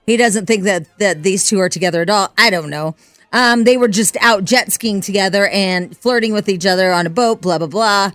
He 0.05 0.17
doesn't 0.17 0.45
think 0.45 0.63
that 0.63 0.88
that 1.00 1.24
these 1.24 1.48
two 1.48 1.60
are 1.60 1.69
together 1.69 2.01
at 2.01 2.10
all. 2.10 2.33
I 2.38 2.50
don't 2.50 2.69
know. 2.69 2.95
Um, 3.31 3.63
they 3.63 3.77
were 3.77 3.88
just 3.88 4.17
out 4.22 4.45
jet 4.45 4.72
skiing 4.72 5.01
together 5.01 5.48
and 5.48 5.98
flirting 5.98 6.33
with 6.33 6.50
each 6.50 6.65
other 6.65 6.91
on 6.91 7.07
a 7.07 7.10
boat. 7.10 7.41
Blah 7.41 7.60
blah 7.60 7.67
blah. 7.67 8.12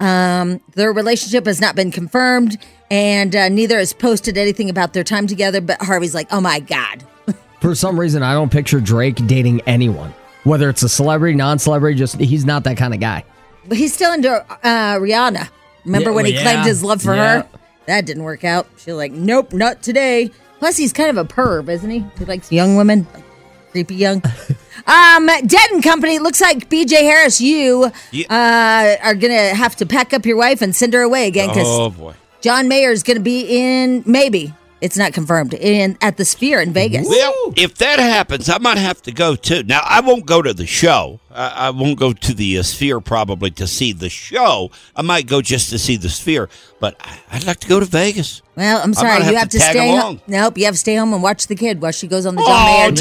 Um, 0.00 0.60
their 0.74 0.92
relationship 0.92 1.44
has 1.46 1.60
not 1.60 1.76
been 1.76 1.90
confirmed, 1.90 2.56
and 2.90 3.36
uh, 3.36 3.48
neither 3.50 3.78
has 3.78 3.92
posted 3.92 4.38
anything 4.38 4.70
about 4.70 4.94
their 4.94 5.04
time 5.04 5.26
together. 5.26 5.60
But 5.60 5.82
Harvey's 5.82 6.14
like, 6.14 6.28
"Oh 6.30 6.40
my 6.40 6.60
god, 6.60 7.04
For 7.60 7.74
some 7.74 8.00
reason, 8.00 8.22
I 8.22 8.32
don't 8.32 8.50
picture 8.50 8.80
Drake 8.80 9.26
dating 9.26 9.60
anyone. 9.62 10.14
Whether 10.44 10.68
it's 10.70 10.82
a 10.82 10.88
celebrity, 10.88 11.36
non-celebrity, 11.36 11.98
just 11.98 12.18
he's 12.18 12.44
not 12.44 12.64
that 12.64 12.76
kind 12.76 12.94
of 12.94 13.00
guy. 13.00 13.24
but 13.66 13.76
he's 13.78 13.92
still 13.92 14.12
into 14.12 14.30
uh, 14.32 14.96
Rihanna. 14.98 15.48
Remember 15.84 16.10
Yeah, 16.10 16.16
when 16.16 16.24
he 16.26 16.32
well, 16.34 16.42
claimed 16.42 16.66
his 16.66 16.82
love 16.82 17.02
for 17.02 17.14
Yeah. 17.14 17.42
her? 17.42 17.48
That 17.86 18.06
didn't 18.06 18.22
work 18.24 18.44
out. 18.44 18.66
She's 18.78 18.94
like, 18.94 19.12
"Nope, 19.12 19.52
not 19.52 19.82
today." 19.82 20.30
Plus, 20.58 20.76
he's 20.76 20.92
kind 20.92 21.10
of 21.10 21.16
a 21.16 21.24
perv, 21.24 21.68
isn't 21.68 21.90
he? 21.90 22.04
He 22.18 22.24
likes 22.26 22.52
young 22.52 22.76
women, 22.76 23.06
like, 23.14 23.24
creepy 23.72 23.94
young. 23.96 24.22
um, 24.86 25.26
Dead 25.26 25.70
and 25.72 25.82
Company. 25.82 26.18
Looks 26.18 26.40
like 26.40 26.68
B.J. 26.68 27.04
Harris, 27.04 27.40
you 27.40 27.84
uh, 27.84 28.96
are 29.02 29.14
gonna 29.14 29.54
have 29.54 29.76
to 29.76 29.86
pack 29.86 30.12
up 30.12 30.24
your 30.26 30.36
wife 30.36 30.60
and 30.62 30.74
send 30.76 30.92
her 30.92 31.00
away 31.02 31.26
again 31.26 31.48
because 31.48 31.66
Oh 31.66 31.90
boy. 31.90 32.14
John 32.42 32.68
Mayer 32.68 32.90
is 32.90 33.02
going 33.02 33.16
to 33.18 33.22
be 33.22 33.40
in 33.42 34.02
maybe 34.06 34.54
it's 34.80 34.96
not 34.96 35.12
confirmed 35.12 35.54
in 35.54 35.96
at 36.00 36.16
the 36.16 36.24
Sphere 36.24 36.60
in 36.60 36.72
Vegas. 36.72 37.08
Well, 37.08 37.52
if 37.56 37.74
that 37.76 37.98
happens, 37.98 38.48
I 38.48 38.58
might 38.58 38.78
have 38.78 39.00
to 39.02 39.12
go 39.12 39.36
too. 39.36 39.62
Now, 39.62 39.80
I 39.84 40.00
won't 40.00 40.26
go 40.26 40.42
to 40.42 40.52
the 40.54 40.66
show. 40.66 41.20
I, 41.30 41.66
I 41.66 41.70
won't 41.70 41.98
go 41.98 42.12
to 42.12 42.34
the 42.34 42.58
uh, 42.58 42.62
Sphere 42.62 43.00
probably 43.00 43.50
to 43.52 43.66
see 43.66 43.92
the 43.92 44.08
show. 44.08 44.70
I 44.96 45.02
might 45.02 45.26
go 45.26 45.42
just 45.42 45.70
to 45.70 45.78
see 45.78 45.96
the 45.96 46.08
Sphere, 46.08 46.48
but 46.80 46.96
I, 47.00 47.18
I'd 47.32 47.44
like 47.46 47.60
to 47.60 47.68
go 47.68 47.78
to 47.80 47.86
Vegas. 47.86 48.42
Well, 48.56 48.80
I'm 48.82 48.94
sorry, 48.94 49.20
might 49.20 49.30
you 49.30 49.34
have 49.34 49.34
have 49.36 49.48
to 49.50 49.58
to, 49.58 49.64
tag 49.64 49.72
stay 49.76 49.88
along. 49.88 50.00
home. 50.00 50.20
Nope, 50.26 50.58
you 50.58 50.64
have 50.66 50.74
to 50.74 50.78
stay 50.80 50.96
home 50.96 51.12
and 51.14 51.22
watch 51.22 51.46
the 51.46 51.54
kid 51.56 51.80
while 51.80 51.92
she 51.92 52.06
goes 52.08 52.26
on 52.26 52.34
the 52.34 52.42
John 52.42 52.50
Oh, 52.50 52.90
Mayer. 52.90 52.96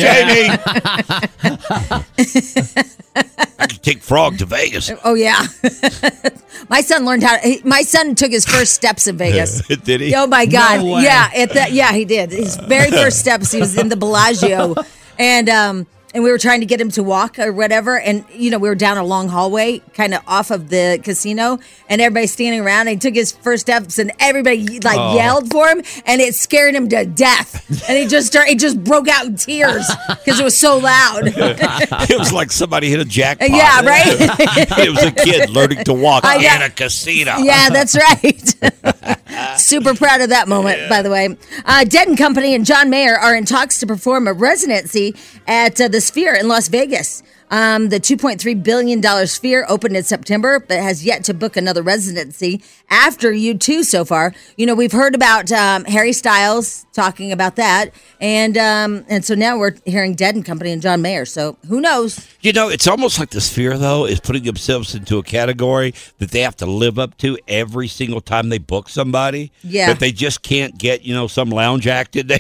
Jamie! 2.76 3.24
I 3.60 3.68
could 3.68 3.84
take 3.84 4.02
Frog 4.02 4.38
to 4.40 4.46
Vegas. 4.46 4.90
Oh 5.04 5.14
yeah, 5.16 5.46
my 6.70 6.82
son 6.82 7.06
learned 7.06 7.24
how. 7.24 7.38
he- 7.40 7.62
My 7.64 7.82
son 7.82 8.16
took 8.16 8.32
his 8.32 8.46
first 8.46 8.74
steps 8.74 9.08
in 9.08 9.18
Vegas. 9.18 9.62
Did 9.84 10.02
he? 10.02 10.16
Oh 10.16 10.28
my 10.28 10.46
God! 10.46 10.80
No 10.80 10.94
way. 10.94 11.04
yeah, 11.04 11.30
at 11.36 11.54
the, 11.54 11.68
yeah, 11.72 11.92
he 11.94 12.06
did. 12.06 12.32
His 12.32 12.56
very 12.56 12.90
first 12.92 13.20
steps. 13.20 13.52
He 13.52 13.60
was 13.60 13.78
in 13.78 13.90
the 13.90 13.98
Bellagio, 13.98 14.76
and 15.20 15.50
um, 15.50 15.88
and 16.14 16.24
we 16.24 16.32
were 16.32 16.38
trying 16.38 16.60
to 16.62 16.66
get 16.66 16.82
him 16.82 16.90
to 16.92 17.04
walk 17.04 17.38
or 17.40 17.52
whatever. 17.54 18.00
And 18.00 18.26
you 18.34 18.50
know, 18.50 18.58
we 18.58 18.68
were 18.70 18.76
down 18.76 18.98
a 18.98 19.04
long 19.04 19.30
hallway, 19.30 19.80
kind 19.94 20.14
of 20.14 20.22
off 20.28 20.50
of 20.52 20.70
the 20.70 21.00
casino, 21.04 21.60
and 21.88 22.02
everybody's 22.02 22.34
standing 22.34 22.62
around. 22.62 22.88
And 22.88 22.90
he 22.90 22.98
took 22.98 23.16
his 23.16 23.32
first 23.32 23.62
steps, 23.62 24.00
and 24.00 24.12
everybody 24.20 24.80
like 24.80 24.98
Oh. 24.98 25.16
yelled 25.16 25.52
for 25.52 25.68
him, 25.68 25.82
and 26.06 26.20
it 26.22 26.36
scared 26.36 26.76
him 26.76 26.90
to 26.90 27.06
death. 27.06 27.88
And 27.90 27.98
he 27.98 28.08
just 28.08 28.28
started, 28.28 28.50
he 28.50 28.56
just 28.56 28.84
broke 28.84 29.08
out 29.08 29.26
in 29.26 29.36
tears 29.36 29.88
because 30.10 30.40
it 30.40 30.44
was 30.44 30.58
so 30.58 30.78
loud. 30.78 31.22
it 31.26 32.18
was 32.20 32.32
like 32.34 32.52
somebody 32.52 32.90
hit 32.90 33.00
a 33.00 33.06
jackpot. 33.06 33.50
Yeah, 33.50 33.82
right? 33.82 34.06
it 34.80 34.90
was 34.90 35.04
a 35.04 35.12
kid 35.12 35.50
learning 35.50 35.84
to 35.86 35.94
walk 35.94 36.24
I 36.26 36.38
know. 36.38 36.56
in 36.56 36.62
a 36.64 36.70
casino. 36.70 37.38
Yeah, 37.38 37.70
that's 37.70 37.96
right. 38.24 38.56
Super 39.58 39.94
proud 39.96 40.22
of 40.22 40.30
that 40.30 40.48
moment, 40.48 40.90
by 40.90 41.02
the 41.02 41.10
way. 41.10 41.38
Uh, 41.66 41.84
Dead 41.86 42.08
and 42.08 42.18
Company 42.18 42.56
and 42.56 42.66
John 42.66 42.90
Mayer 42.90 43.16
are 43.16 43.36
in 43.36 43.46
talks 43.46 43.80
to 43.80 43.88
perform 43.88 44.28
a 44.28 44.34
residency 44.34 45.16
at 45.48 45.80
uh, 45.80 45.88
the 45.88 45.99
Sphere 46.00 46.36
in 46.36 46.48
Las 46.48 46.70
Vegas. 46.70 47.24
Um, 47.52 47.90
the 47.90 48.00
$2.3 48.00 48.64
billion 48.64 49.28
Sphere 49.28 49.66
opened 49.68 49.98
in 49.98 50.04
September, 50.04 50.60
but 50.60 50.80
has 50.80 51.04
yet 51.04 51.24
to 51.26 51.34
book 51.34 51.58
another 51.58 51.82
residency 51.82 52.64
after 52.90 53.32
U2 53.32 53.84
so 53.84 54.06
far. 54.06 54.34
You 54.58 54.66
know, 54.66 54.76
we've 54.76 54.92
heard 54.92 55.16
about 55.16 55.52
um, 55.52 55.86
Harry 55.86 56.14
Styles 56.14 56.86
talking 56.94 57.32
about 57.32 57.56
that. 57.56 57.92
And 58.20 58.58
um, 58.58 59.06
and 59.08 59.24
so 59.24 59.34
now 59.34 59.58
we're 59.58 59.76
hearing 59.86 60.16
Dead 60.16 60.36
and 60.36 60.44
Company 60.44 60.72
and 60.72 60.82
John 60.82 61.02
Mayer. 61.02 61.26
So 61.26 61.58
who 61.68 61.82
knows? 61.82 62.28
You 62.42 62.54
know, 62.54 62.70
it's 62.70 62.88
almost 62.88 63.20
like 63.20 63.30
the 63.30 63.42
Sphere, 63.42 63.78
though, 63.78 64.06
is 64.06 64.20
putting 64.20 64.44
themselves 64.44 64.94
into 64.94 65.18
a 65.18 65.24
category 65.24 65.94
that 66.18 66.32
they 66.32 66.42
have 66.42 66.56
to 66.58 66.66
live 66.66 67.00
up 67.00 67.18
to 67.20 67.38
every 67.48 67.88
single 67.88 68.22
time 68.22 68.50
they 68.50 68.58
book 68.58 68.90
somebody. 68.90 69.52
Yeah. 69.64 69.88
That 69.88 70.00
they 70.00 70.12
just 70.12 70.44
can't 70.44 70.78
get, 70.78 71.04
you 71.04 71.14
know, 71.14 71.28
some 71.28 71.50
lounge 71.50 71.88
act 71.88 72.16
in 72.16 72.28
there. 72.28 72.40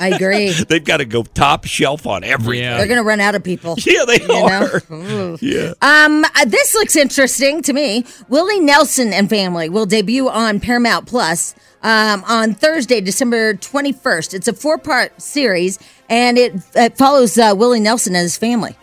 I 0.00 0.08
agree. 0.08 0.50
They've 0.68 0.84
got 0.84 0.98
to 0.98 1.04
go 1.04 1.22
top 1.22 1.64
shelf 1.66 2.06
on 2.06 2.24
everything. 2.24 2.76
They're 2.76 2.86
going 2.86 2.98
to 2.98 3.04
run 3.04 3.20
out 3.20 3.34
of 3.34 3.44
people. 3.44 3.76
Yeah, 3.92 4.04
they 4.06 4.20
you 4.32 4.48
know? 4.90 5.36
Yeah. 5.40 5.72
Um, 5.82 6.24
uh, 6.24 6.44
this 6.46 6.74
looks 6.74 6.96
interesting 6.96 7.62
to 7.62 7.72
me. 7.72 8.04
Willie 8.28 8.60
Nelson 8.60 9.12
and 9.12 9.28
Family 9.28 9.68
will 9.68 9.86
debut 9.86 10.28
on 10.28 10.60
Paramount 10.60 11.06
Plus 11.06 11.54
um, 11.82 12.24
on 12.26 12.54
Thursday, 12.54 13.00
December 13.00 13.54
21st. 13.54 14.34
It's 14.34 14.48
a 14.48 14.52
four 14.52 14.78
part 14.78 15.20
series 15.20 15.78
and 16.08 16.38
it, 16.38 16.54
it 16.74 16.96
follows 16.96 17.38
uh, 17.38 17.54
Willie 17.56 17.80
Nelson 17.80 18.14
and 18.14 18.22
his 18.22 18.36
family. 18.36 18.76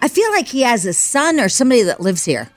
I 0.00 0.08
feel 0.08 0.30
like 0.30 0.46
he 0.46 0.62
has 0.62 0.86
a 0.86 0.92
son 0.92 1.40
or 1.40 1.48
somebody 1.48 1.82
that 1.82 2.00
lives 2.00 2.24
here. 2.24 2.50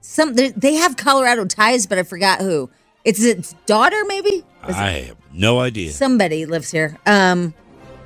Some 0.00 0.34
they- 0.34 0.74
have 0.76 0.96
Colorado 0.96 1.44
ties, 1.44 1.86
but 1.86 1.98
I 1.98 2.04
forgot 2.04 2.40
who. 2.40 2.70
It's 3.04 3.22
its 3.22 3.54
daughter, 3.66 4.02
maybe. 4.06 4.44
I 4.62 4.72
have 4.90 5.16
no 5.32 5.60
idea. 5.60 5.90
Somebody 5.92 6.46
lives 6.46 6.70
here. 6.70 6.96
Um, 7.06 7.54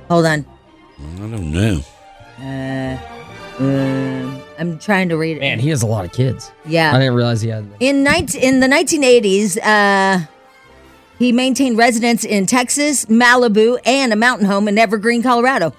hold 0.09 0.25
on. 0.25 0.45
I 0.99 1.17
don't 1.19 1.51
know. 1.51 1.81
Uh, 2.39 2.97
um, 3.61 4.41
I'm 4.57 4.79
trying 4.79 5.09
to 5.09 5.17
read 5.17 5.37
it. 5.37 5.39
Man, 5.39 5.59
he 5.59 5.69
has 5.69 5.81
a 5.81 5.87
lot 5.87 6.05
of 6.05 6.11
kids. 6.11 6.51
Yeah. 6.65 6.93
I 6.95 6.99
didn't 6.99 7.15
realize 7.15 7.41
he 7.41 7.49
had. 7.49 7.67
In 7.79 8.03
19, 8.03 8.41
in 8.41 8.59
the 8.59 8.67
1980s, 8.67 9.57
uh, 9.63 10.25
he 11.17 11.31
maintained 11.31 11.77
residence 11.77 12.23
in 12.23 12.45
Texas, 12.45 13.05
Malibu, 13.05 13.79
and 13.85 14.11
a 14.11 14.15
mountain 14.15 14.47
home 14.47 14.67
in 14.67 14.77
Evergreen, 14.77 15.21
Colorado. 15.21 15.73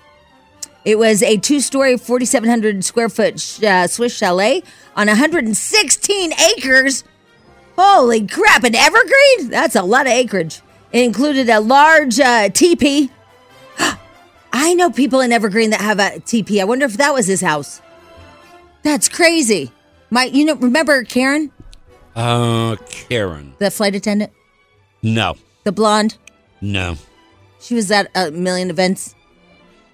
It 0.84 0.98
was 0.98 1.22
a 1.22 1.36
two-story, 1.36 1.96
4,700 1.96 2.84
square 2.84 3.08
foot 3.08 3.38
sh- 3.40 3.62
uh, 3.62 3.86
Swiss 3.86 4.16
chalet 4.16 4.62
on 4.96 5.06
116 5.06 6.32
acres. 6.32 7.04
Holy 7.78 8.26
crap! 8.26 8.64
In 8.64 8.74
Evergreen, 8.74 9.48
that's 9.48 9.76
a 9.76 9.82
lot 9.82 10.06
of 10.06 10.12
acreage. 10.12 10.60
It 10.92 11.04
included 11.04 11.48
a 11.48 11.60
large 11.60 12.20
uh, 12.20 12.48
teepee. 12.50 13.10
I 14.52 14.74
know 14.74 14.90
people 14.90 15.20
in 15.20 15.32
Evergreen 15.32 15.70
that 15.70 15.80
have 15.80 15.98
a 15.98 16.20
TP. 16.20 16.60
I 16.60 16.64
wonder 16.64 16.84
if 16.84 16.96
that 16.98 17.14
was 17.14 17.26
his 17.26 17.40
house. 17.40 17.80
That's 18.82 19.08
crazy. 19.08 19.70
My, 20.10 20.24
you 20.24 20.44
know, 20.44 20.54
remember 20.56 21.04
Karen, 21.04 21.50
Uh, 22.14 22.76
Karen. 22.90 23.54
the 23.58 23.70
flight 23.70 23.94
attendant, 23.94 24.32
No, 25.02 25.36
the 25.64 25.72
blonde? 25.72 26.18
no. 26.60 26.96
She 27.60 27.74
was 27.74 27.90
at 27.92 28.10
a 28.16 28.30
million 28.32 28.70
events, 28.70 29.14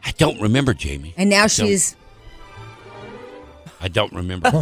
I 0.04 0.12
don't 0.12 0.40
remember, 0.40 0.72
Jamie. 0.74 1.12
and 1.16 1.28
now 1.30 1.42
Don't. 1.42 1.50
she's. 1.50 1.94
I 3.80 3.86
don't 3.88 4.12
remember. 4.12 4.50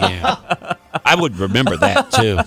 yeah. 0.00 0.36
I 1.04 1.14
would 1.14 1.36
remember 1.38 1.76
that 1.76 2.10
too 2.12 2.38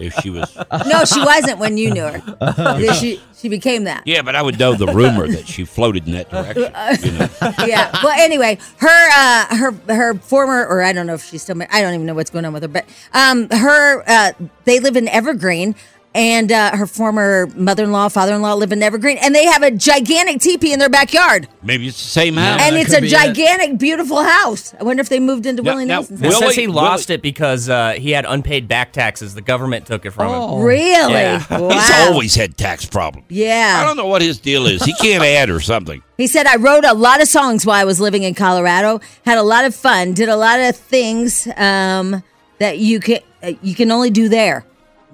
if 0.00 0.14
she 0.22 0.30
was. 0.30 0.56
No, 0.86 1.04
she 1.04 1.20
wasn't 1.20 1.58
when 1.58 1.76
you 1.76 1.92
knew 1.92 2.02
her. 2.02 2.94
She 2.94 3.20
she 3.36 3.48
became 3.48 3.84
that. 3.84 4.02
Yeah, 4.06 4.22
but 4.22 4.34
I 4.34 4.42
would 4.42 4.58
know 4.58 4.74
the 4.74 4.86
rumor 4.86 5.26
that 5.28 5.46
she 5.46 5.64
floated 5.64 6.06
in 6.06 6.14
that 6.14 6.30
direction. 6.30 7.12
You 7.12 7.18
know. 7.18 7.28
yeah. 7.66 7.90
Well, 8.02 8.18
anyway, 8.18 8.58
her 8.78 9.10
uh, 9.10 9.56
her 9.56 9.72
her 9.94 10.14
former, 10.14 10.64
or 10.66 10.82
I 10.82 10.92
don't 10.92 11.06
know 11.06 11.14
if 11.14 11.24
she's 11.24 11.42
still. 11.42 11.60
I 11.70 11.82
don't 11.82 11.94
even 11.94 12.06
know 12.06 12.14
what's 12.14 12.30
going 12.30 12.44
on 12.44 12.52
with 12.52 12.62
her, 12.62 12.68
but 12.68 12.86
um, 13.12 13.48
her 13.50 14.02
uh, 14.06 14.32
they 14.64 14.80
live 14.80 14.96
in 14.96 15.08
Evergreen. 15.08 15.74
And 16.16 16.52
uh, 16.52 16.76
her 16.76 16.86
former 16.86 17.48
mother-in-law, 17.56 18.08
father-in-law 18.08 18.54
live 18.54 18.70
in 18.70 18.84
Evergreen, 18.84 19.18
and 19.20 19.34
they 19.34 19.46
have 19.46 19.64
a 19.64 19.72
gigantic 19.72 20.40
teepee 20.40 20.72
in 20.72 20.78
their 20.78 20.88
backyard. 20.88 21.48
Maybe 21.60 21.88
it's 21.88 22.00
the 22.00 22.08
same 22.08 22.36
house. 22.36 22.60
and 22.62 22.76
it's 22.76 22.92
a 22.92 23.00
gigantic, 23.00 23.78
beautiful 23.78 24.22
house. 24.22 24.74
I 24.78 24.84
wonder 24.84 25.00
if 25.00 25.08
they 25.08 25.18
moved 25.18 25.44
into 25.44 25.62
Now- 25.64 25.72
Willie 25.72 25.86
now, 25.86 25.94
Nelson's 25.96 26.22
It 26.22 26.26
house. 26.26 26.38
says 26.38 26.54
he 26.54 26.68
lost 26.68 27.10
it 27.10 27.20
because 27.20 27.68
uh, 27.68 27.94
he 27.98 28.12
had 28.12 28.26
unpaid 28.28 28.68
back 28.68 28.92
taxes. 28.92 29.34
The 29.34 29.40
government 29.42 29.86
took 29.86 30.06
it 30.06 30.12
from 30.12 30.30
Oh. 30.30 30.58
him. 30.58 30.64
Really? 30.64 31.12
Yeah. 31.14 31.44
Wow. 31.58 31.70
He's 31.70 31.90
always 32.08 32.34
had 32.36 32.56
tax 32.56 32.84
problems. 32.86 33.26
Yeah. 33.30 33.80
I 33.80 33.84
don't 33.84 33.96
know 33.96 34.06
what 34.06 34.22
his 34.22 34.38
deal 34.38 34.66
is. 34.66 34.84
He 34.84 34.94
can't 34.94 35.24
add 35.24 35.50
or 35.50 35.58
something. 35.60 36.00
He 36.16 36.28
said, 36.28 36.46
I 36.46 36.54
wrote 36.56 36.84
a 36.84 36.94
lot 36.94 37.20
of 37.20 37.26
songs 37.26 37.66
while 37.66 37.74
I 37.74 37.82
was 37.82 37.98
living 37.98 38.22
in 38.22 38.34
Colorado, 38.36 39.00
had 39.26 39.36
a 39.36 39.42
lot 39.42 39.64
of 39.64 39.74
fun, 39.74 40.12
did 40.14 40.28
a 40.28 40.36
lot 40.36 40.60
of 40.60 40.76
things 40.76 41.48
um, 41.56 42.22
that 42.60 42.78
you 42.78 43.00
can, 43.00 43.18
uh, 43.42 43.54
you 43.62 43.74
can 43.74 43.90
only 43.90 44.10
do 44.10 44.28
there. 44.28 44.64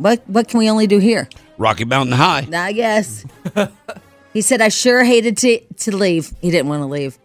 What, 0.00 0.26
what 0.26 0.48
can 0.48 0.58
we 0.58 0.70
only 0.70 0.86
do 0.86 0.98
here? 0.98 1.28
Rocky 1.58 1.84
Mountain 1.84 2.16
High. 2.16 2.48
I 2.50 2.72
guess. 2.72 3.22
he 4.32 4.40
said, 4.40 4.62
I 4.62 4.68
sure 4.68 5.04
hated 5.04 5.36
to, 5.38 5.60
to 5.60 5.94
leave. 5.94 6.32
He 6.40 6.50
didn't 6.50 6.68
want 6.70 6.80
to 6.80 6.86
leave, 6.86 7.18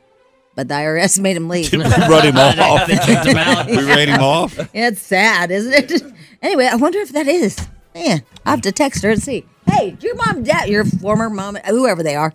but 0.56 0.68
the 0.68 0.74
IRS 0.74 1.18
made 1.22 1.38
him 1.38 1.48
leave. 1.48 1.72
we 1.74 1.78
run 1.80 2.26
him 2.26 2.36
off. 2.38 2.86
They 2.88 2.98
kicked 2.98 3.28
him 3.28 3.38
out. 3.38 3.68
we 3.68 3.78
ran 3.78 4.10
him 4.10 4.22
off. 4.22 4.60
It's 4.74 5.02
sad, 5.02 5.52
isn't 5.52 5.74
it? 5.74 6.04
Anyway, 6.42 6.68
I 6.70 6.76
wonder 6.76 7.00
if 7.00 7.14
that 7.14 7.28
is. 7.28 7.66
Man, 7.94 8.24
I 8.46 8.52
have 8.52 8.62
to 8.64 8.74
text 8.74 9.04
her 9.04 9.12
and 9.12 9.24
see. 9.24 9.46
Hey, 9.68 9.96
your 10.02 10.16
mom, 10.16 10.44
dad, 10.44 10.68
your 10.68 10.84
former 10.84 11.30
mom, 11.30 11.56
whoever 11.56 12.04
they 12.04 12.16
are, 12.16 12.34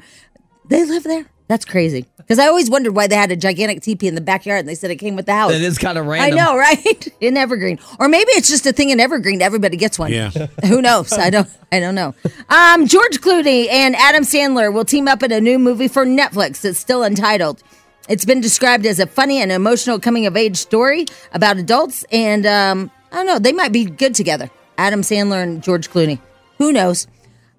they 0.68 0.86
live 0.86 1.02
there? 1.04 1.26
That's 1.50 1.64
crazy. 1.64 2.06
Because 2.16 2.38
I 2.38 2.46
always 2.46 2.70
wondered 2.70 2.94
why 2.94 3.08
they 3.08 3.16
had 3.16 3.32
a 3.32 3.36
gigantic 3.36 3.82
teepee 3.82 4.06
in 4.06 4.14
the 4.14 4.20
backyard, 4.20 4.60
and 4.60 4.68
they 4.68 4.76
said 4.76 4.92
it 4.92 4.98
came 4.98 5.16
with 5.16 5.26
the 5.26 5.32
house. 5.32 5.50
That 5.50 5.60
is 5.60 5.78
kind 5.78 5.98
of 5.98 6.06
random. 6.06 6.38
I 6.38 6.44
know, 6.44 6.56
right? 6.56 7.08
In 7.20 7.36
Evergreen, 7.36 7.80
or 7.98 8.06
maybe 8.06 8.30
it's 8.34 8.48
just 8.48 8.64
a 8.66 8.72
thing 8.72 8.90
in 8.90 9.00
Evergreen. 9.00 9.42
Everybody 9.42 9.76
gets 9.76 9.98
one. 9.98 10.12
Yeah. 10.12 10.30
Who 10.66 10.80
knows? 10.80 11.12
I 11.12 11.28
don't. 11.28 11.50
I 11.72 11.80
don't 11.80 11.96
know. 11.96 12.14
Um, 12.50 12.86
George 12.86 13.20
Clooney 13.20 13.68
and 13.68 13.96
Adam 13.96 14.22
Sandler 14.22 14.72
will 14.72 14.84
team 14.84 15.08
up 15.08 15.24
in 15.24 15.32
a 15.32 15.40
new 15.40 15.58
movie 15.58 15.88
for 15.88 16.06
Netflix 16.06 16.60
that's 16.60 16.78
still 16.78 17.02
untitled. 17.02 17.64
It's 18.08 18.24
been 18.24 18.40
described 18.40 18.86
as 18.86 19.00
a 19.00 19.08
funny 19.08 19.42
and 19.42 19.50
emotional 19.50 19.98
coming 19.98 20.26
of 20.26 20.36
age 20.36 20.56
story 20.56 21.06
about 21.32 21.56
adults, 21.56 22.04
and 22.12 22.46
um, 22.46 22.92
I 23.10 23.16
don't 23.16 23.26
know. 23.26 23.40
They 23.40 23.52
might 23.52 23.72
be 23.72 23.86
good 23.86 24.14
together. 24.14 24.48
Adam 24.78 25.00
Sandler 25.00 25.42
and 25.42 25.64
George 25.64 25.90
Clooney. 25.90 26.20
Who 26.58 26.70
knows? 26.70 27.08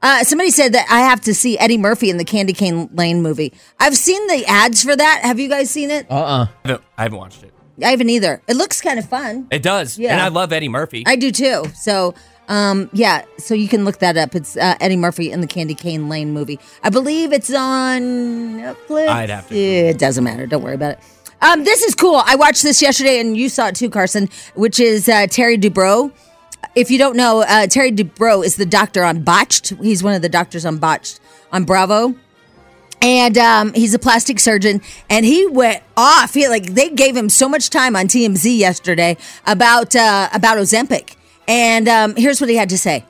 Uh, 0.04 0.24
somebody 0.24 0.50
said 0.50 0.74
that 0.74 0.88
I 0.90 1.02
have 1.02 1.22
to 1.22 1.34
see 1.34 1.58
Eddie 1.60 1.78
Murphy 1.78 2.10
in 2.10 2.18
the 2.18 2.26
Candy 2.26 2.54
Cane 2.54 2.90
Lane 2.94 3.22
movie. 3.22 3.54
I've 3.80 3.96
seen 3.96 4.26
the 4.28 4.44
ads 4.48 4.84
for 4.84 4.96
that. 4.96 5.22
Have 5.24 5.40
you 5.40 5.48
guys 5.50 5.70
seen 5.70 5.92
it? 5.92 6.08
Uh 6.10 6.16
uh 6.16 6.46
I 6.64 6.68
haven't- 6.68 6.84
I 6.98 7.04
haven't 7.04 7.18
watched 7.20 7.44
it. 7.44 7.54
I 7.84 7.90
haven't 7.92 8.10
either. 8.10 8.42
It 8.48 8.56
looks 8.58 8.82
kind 8.82 9.00
of 9.00 9.08
fun. 9.08 9.48
It 9.52 9.64
does. 9.64 9.98
Yeah. 9.98 10.12
And 10.14 10.22
I 10.22 10.28
love 10.28 10.52
Eddie 10.54 10.70
Murphy. 10.70 11.04
I 11.08 11.16
do 11.16 11.32
too. 11.32 11.66
So, 11.74 12.14
um, 12.48 12.90
yeah, 12.94 13.24
so 13.38 13.54
you 13.56 13.68
can 13.68 13.86
look 13.86 14.00
that 14.00 14.18
up. 14.18 14.36
It's 14.36 14.56
uh, 14.58 14.76
Eddie 14.80 14.98
Murphy 14.98 15.32
in 15.32 15.42
the 15.42 15.48
Candy 15.48 15.74
Cane 15.74 16.08
Lane 16.10 16.32
movie. 16.32 16.60
I 16.84 16.90
believe 16.90 17.32
it's 17.32 17.52
on 17.52 18.02
Netflix. 18.60 19.08
I'd 19.08 19.30
have 19.30 19.48
to 19.50 19.56
Yeah, 19.56 19.90
it 19.90 19.98
doesn't 19.98 20.24
matter. 20.24 20.46
Don't 20.46 20.62
worry 20.64 20.76
about 20.76 20.94
it. 20.94 21.00
Um, 21.42 21.64
this 21.64 21.82
is 21.82 21.96
cool. 21.96 22.22
I 22.24 22.36
watched 22.36 22.62
this 22.62 22.82
yesterday, 22.84 23.20
and 23.20 23.36
you 23.36 23.50
saw 23.50 23.68
it 23.70 23.76
too, 23.76 23.90
Carson. 23.90 24.30
Which 24.54 24.80
is 24.80 25.10
uh, 25.10 25.26
Terry 25.28 25.58
Dubrow. 25.58 26.12
If 26.74 26.90
you 26.90 26.98
don't 26.98 27.18
know, 27.18 27.42
uh, 27.42 27.68
Terry 27.68 27.92
Dubrow 27.92 28.46
is 28.46 28.56
the 28.56 28.66
doctor 28.66 29.04
on 29.04 29.24
Botched. 29.24 29.70
He's 29.82 30.02
one 30.04 30.14
of 30.14 30.22
the 30.22 30.30
doctors 30.30 30.66
on 30.66 30.78
Botched 30.78 31.20
on 31.52 31.66
Bravo. 31.66 32.16
And 33.02 33.38
um, 33.38 33.74
he's 33.74 33.94
a 33.94 34.00
plastic 34.00 34.40
surgeon. 34.40 34.82
And 35.10 35.26
he 35.26 35.48
went 35.48 35.84
off. 35.98 36.34
He 36.34 36.48
like 36.48 36.74
they 36.74 36.90
gave 36.90 37.18
him 37.18 37.30
so 37.30 37.50
much 37.50 37.70
time 37.70 37.96
on 37.96 38.06
tmz 38.08 38.58
yesterday 38.58 39.18
about 39.46 39.96
uh, 39.96 40.30
about 40.34 40.58
ozempic. 40.58 41.16
And 41.48 41.90
um, 41.90 42.16
here's 42.16 42.40
what 42.40 42.50
he 42.50 42.56
had 42.56 42.70
to 42.70 42.78
say 42.78 43.04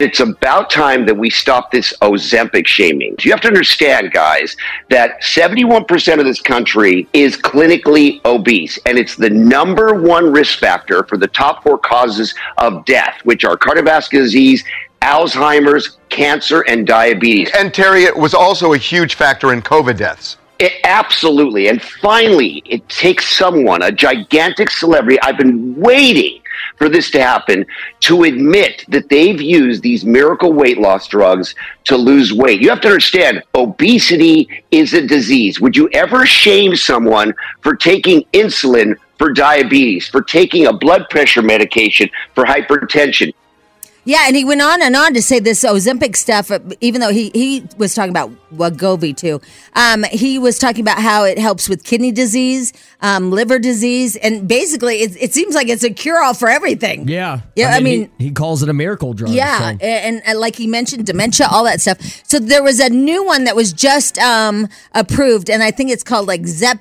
It's 0.00 0.20
about 0.20 0.70
time 0.70 1.04
that 1.04 1.14
we 1.14 1.28
stop 1.28 1.70
this 1.70 1.92
Ozempic 2.00 2.66
shaming. 2.66 3.16
You 3.20 3.32
have 3.32 3.42
to 3.42 3.48
understand, 3.48 4.12
guys, 4.12 4.56
that 4.88 5.20
71% 5.20 6.18
of 6.18 6.24
this 6.24 6.40
country 6.40 7.06
is 7.12 7.36
clinically 7.36 8.24
obese, 8.24 8.78
and 8.86 8.98
it's 8.98 9.14
the 9.14 9.28
number 9.28 9.92
one 9.92 10.32
risk 10.32 10.58
factor 10.58 11.04
for 11.04 11.18
the 11.18 11.26
top 11.26 11.62
four 11.62 11.76
causes 11.76 12.34
of 12.56 12.82
death, 12.86 13.18
which 13.24 13.44
are 13.44 13.58
cardiovascular 13.58 14.22
disease, 14.22 14.64
Alzheimer's, 15.02 15.98
cancer, 16.08 16.62
and 16.62 16.86
diabetes. 16.86 17.50
And 17.54 17.74
Terry, 17.74 18.04
it 18.04 18.16
was 18.16 18.32
also 18.32 18.72
a 18.72 18.78
huge 18.78 19.16
factor 19.16 19.52
in 19.52 19.60
COVID 19.60 19.98
deaths. 19.98 20.38
It, 20.60 20.72
absolutely. 20.84 21.68
And 21.68 21.82
finally, 21.82 22.62
it 22.64 22.88
takes 22.88 23.28
someone, 23.28 23.82
a 23.82 23.92
gigantic 23.92 24.70
celebrity. 24.70 25.20
I've 25.20 25.36
been 25.36 25.74
waiting 25.74 26.39
for 26.80 26.88
this 26.88 27.10
to 27.10 27.22
happen 27.22 27.66
to 28.00 28.22
admit 28.22 28.86
that 28.88 29.10
they've 29.10 29.40
used 29.40 29.82
these 29.82 30.02
miracle 30.02 30.50
weight 30.50 30.78
loss 30.78 31.06
drugs 31.06 31.54
to 31.84 31.94
lose 31.94 32.32
weight. 32.32 32.62
You 32.62 32.70
have 32.70 32.80
to 32.80 32.88
understand 32.88 33.42
obesity 33.54 34.48
is 34.70 34.94
a 34.94 35.06
disease. 35.06 35.60
Would 35.60 35.76
you 35.76 35.90
ever 35.92 36.24
shame 36.24 36.74
someone 36.74 37.34
for 37.60 37.76
taking 37.76 38.22
insulin 38.32 38.96
for 39.18 39.30
diabetes, 39.30 40.08
for 40.08 40.22
taking 40.22 40.68
a 40.68 40.72
blood 40.72 41.04
pressure 41.10 41.42
medication 41.42 42.08
for 42.34 42.44
hypertension? 42.44 43.34
Yeah 44.04 44.24
and 44.26 44.34
he 44.36 44.44
went 44.44 44.62
on 44.62 44.82
and 44.82 44.96
on 44.96 45.14
to 45.14 45.22
say 45.22 45.38
this 45.40 45.62
ozempic 45.64 46.16
stuff 46.16 46.50
uh, 46.50 46.58
even 46.80 47.00
though 47.00 47.12
he, 47.12 47.30
he 47.34 47.64
was 47.76 47.94
talking 47.94 48.10
about 48.10 48.30
Wegovy 48.54 49.16
too 49.16 49.40
um, 49.74 50.04
he 50.04 50.38
was 50.38 50.58
talking 50.58 50.80
about 50.82 50.98
how 50.98 51.24
it 51.24 51.38
helps 51.38 51.68
with 51.68 51.84
kidney 51.84 52.10
disease 52.12 52.72
um, 53.02 53.30
liver 53.30 53.58
disease 53.58 54.16
and 54.16 54.48
basically 54.48 55.02
it, 55.02 55.16
it 55.20 55.32
seems 55.34 55.54
like 55.54 55.68
it's 55.68 55.84
a 55.84 55.90
cure-all 55.90 56.34
for 56.34 56.48
everything 56.48 57.08
Yeah. 57.08 57.40
Yeah, 57.56 57.68
I 57.70 57.80
mean- 57.80 58.10
he, 58.18 58.24
he 58.26 58.30
calls 58.32 58.62
it 58.62 58.68
a 58.68 58.72
miracle 58.72 59.12
drug. 59.12 59.30
Yeah, 59.32 59.58
so- 59.58 59.64
and, 59.64 59.82
and, 59.82 60.22
and 60.26 60.38
like 60.40 60.56
he 60.56 60.66
mentioned, 60.66 61.06
dementia, 61.06 61.46
all 61.50 61.64
that 61.64 61.80
stuff. 61.80 61.98
So 62.26 62.38
there 62.38 62.62
was 62.62 62.80
a 62.80 62.88
new 62.88 63.24
one 63.24 63.44
that 63.44 63.54
was 63.56 63.72
just 63.72 64.18
um, 64.18 64.68
approved, 64.94 65.50
and 65.50 65.62
I 65.62 65.70
think 65.70 65.90
it's 65.90 66.02
called 66.02 66.26
like 66.26 66.46
Zep 66.46 66.78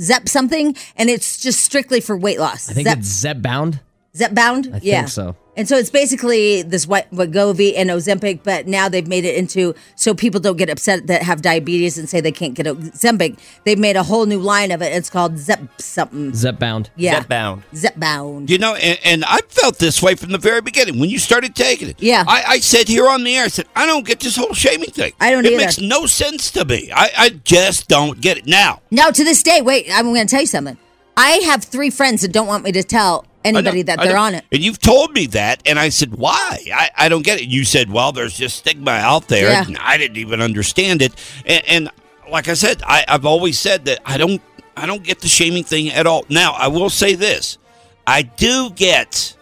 Zep 0.00 0.28
something, 0.28 0.76
and 0.96 1.08
it's 1.10 1.40
just 1.40 1.60
strictly 1.64 2.00
for 2.00 2.16
weight 2.16 2.38
loss. 2.38 2.70
I 2.70 2.74
think 2.74 2.88
Zep, 2.88 2.98
it's 2.98 3.24
Zepbound. 3.24 3.80
Zepbound. 4.16 4.68
I 4.68 4.72
think 4.72 4.84
yeah. 4.84 5.06
so. 5.06 5.36
And 5.54 5.68
so 5.68 5.76
it's 5.76 5.90
basically 5.90 6.62
this 6.62 6.86
Wa- 6.86 7.02
Wegovy 7.12 7.74
and 7.76 7.90
Ozempic, 7.90 8.40
but 8.42 8.66
now 8.66 8.88
they've 8.88 9.06
made 9.06 9.24
it 9.26 9.36
into 9.36 9.74
so 9.96 10.14
people 10.14 10.40
don't 10.40 10.56
get 10.56 10.70
upset 10.70 11.06
that 11.08 11.22
have 11.22 11.42
diabetes 11.42 11.98
and 11.98 12.08
say 12.08 12.20
they 12.22 12.32
can't 12.32 12.54
get 12.54 12.64
Ozempic. 12.64 13.38
They've 13.64 13.78
made 13.78 13.96
a 13.96 14.02
whole 14.02 14.24
new 14.24 14.38
line 14.38 14.70
of 14.70 14.80
it. 14.80 14.94
It's 14.94 15.10
called 15.10 15.38
Zep 15.38 15.60
something. 15.80 16.32
Zepbound. 16.32 16.88
Yeah. 16.96 17.22
Zepbound. 17.22 17.62
Zep 17.74 17.98
bound. 17.98 18.50
You 18.50 18.58
know, 18.58 18.74
and, 18.74 18.98
and 19.04 19.24
I 19.26 19.40
felt 19.48 19.78
this 19.78 20.02
way 20.02 20.14
from 20.14 20.32
the 20.32 20.38
very 20.38 20.62
beginning 20.62 20.98
when 20.98 21.10
you 21.10 21.18
started 21.18 21.54
taking 21.54 21.88
it. 21.88 22.02
Yeah. 22.02 22.24
I, 22.26 22.44
I 22.48 22.58
said 22.60 22.88
here 22.88 23.08
on 23.08 23.24
the 23.24 23.36
air, 23.36 23.44
I 23.44 23.48
said, 23.48 23.66
I 23.76 23.84
don't 23.86 24.06
get 24.06 24.20
this 24.20 24.36
whole 24.36 24.54
shaming 24.54 24.90
thing. 24.90 25.12
I 25.20 25.30
don't 25.30 25.44
It 25.44 25.52
either. 25.52 25.64
makes 25.64 25.78
no 25.78 26.06
sense 26.06 26.50
to 26.52 26.64
me. 26.64 26.90
I, 26.94 27.10
I 27.16 27.28
just 27.44 27.88
don't 27.88 28.20
get 28.20 28.38
it. 28.38 28.46
Now, 28.46 28.80
Now, 28.90 29.10
to 29.10 29.24
this 29.24 29.42
day, 29.42 29.60
wait, 29.60 29.86
I'm 29.92 30.06
going 30.06 30.26
to 30.26 30.30
tell 30.30 30.40
you 30.40 30.46
something. 30.46 30.78
I 31.14 31.42
have 31.44 31.62
three 31.62 31.90
friends 31.90 32.22
that 32.22 32.32
don't 32.32 32.46
want 32.46 32.64
me 32.64 32.72
to 32.72 32.82
tell 32.82 33.26
anybody 33.44 33.82
that 33.82 33.98
they're 34.00 34.16
on 34.16 34.34
it. 34.34 34.44
And 34.52 34.62
you've 34.62 34.78
told 34.80 35.12
me 35.12 35.26
that, 35.28 35.62
and 35.66 35.78
I 35.78 35.88
said, 35.88 36.14
why? 36.14 36.58
I, 36.72 36.90
I 36.96 37.08
don't 37.08 37.24
get 37.24 37.40
it. 37.40 37.48
You 37.48 37.64
said, 37.64 37.90
well, 37.90 38.12
there's 38.12 38.36
just 38.36 38.58
stigma 38.58 38.92
out 38.92 39.28
there. 39.28 39.50
Yeah. 39.50 39.64
And 39.66 39.76
I 39.78 39.96
didn't 39.98 40.16
even 40.16 40.40
understand 40.40 41.02
it. 41.02 41.12
And, 41.46 41.62
and 41.68 41.90
like 42.30 42.48
I 42.48 42.54
said, 42.54 42.82
I, 42.86 43.04
I've 43.08 43.26
always 43.26 43.58
said 43.58 43.84
that 43.86 44.00
I 44.04 44.16
don't, 44.16 44.40
I 44.76 44.86
don't 44.86 45.02
get 45.02 45.20
the 45.20 45.28
shaming 45.28 45.64
thing 45.64 45.90
at 45.90 46.06
all. 46.06 46.24
Now, 46.28 46.52
I 46.52 46.68
will 46.68 46.90
say 46.90 47.14
this: 47.14 47.58
I 48.06 48.22
do 48.22 48.70
get 48.70 49.36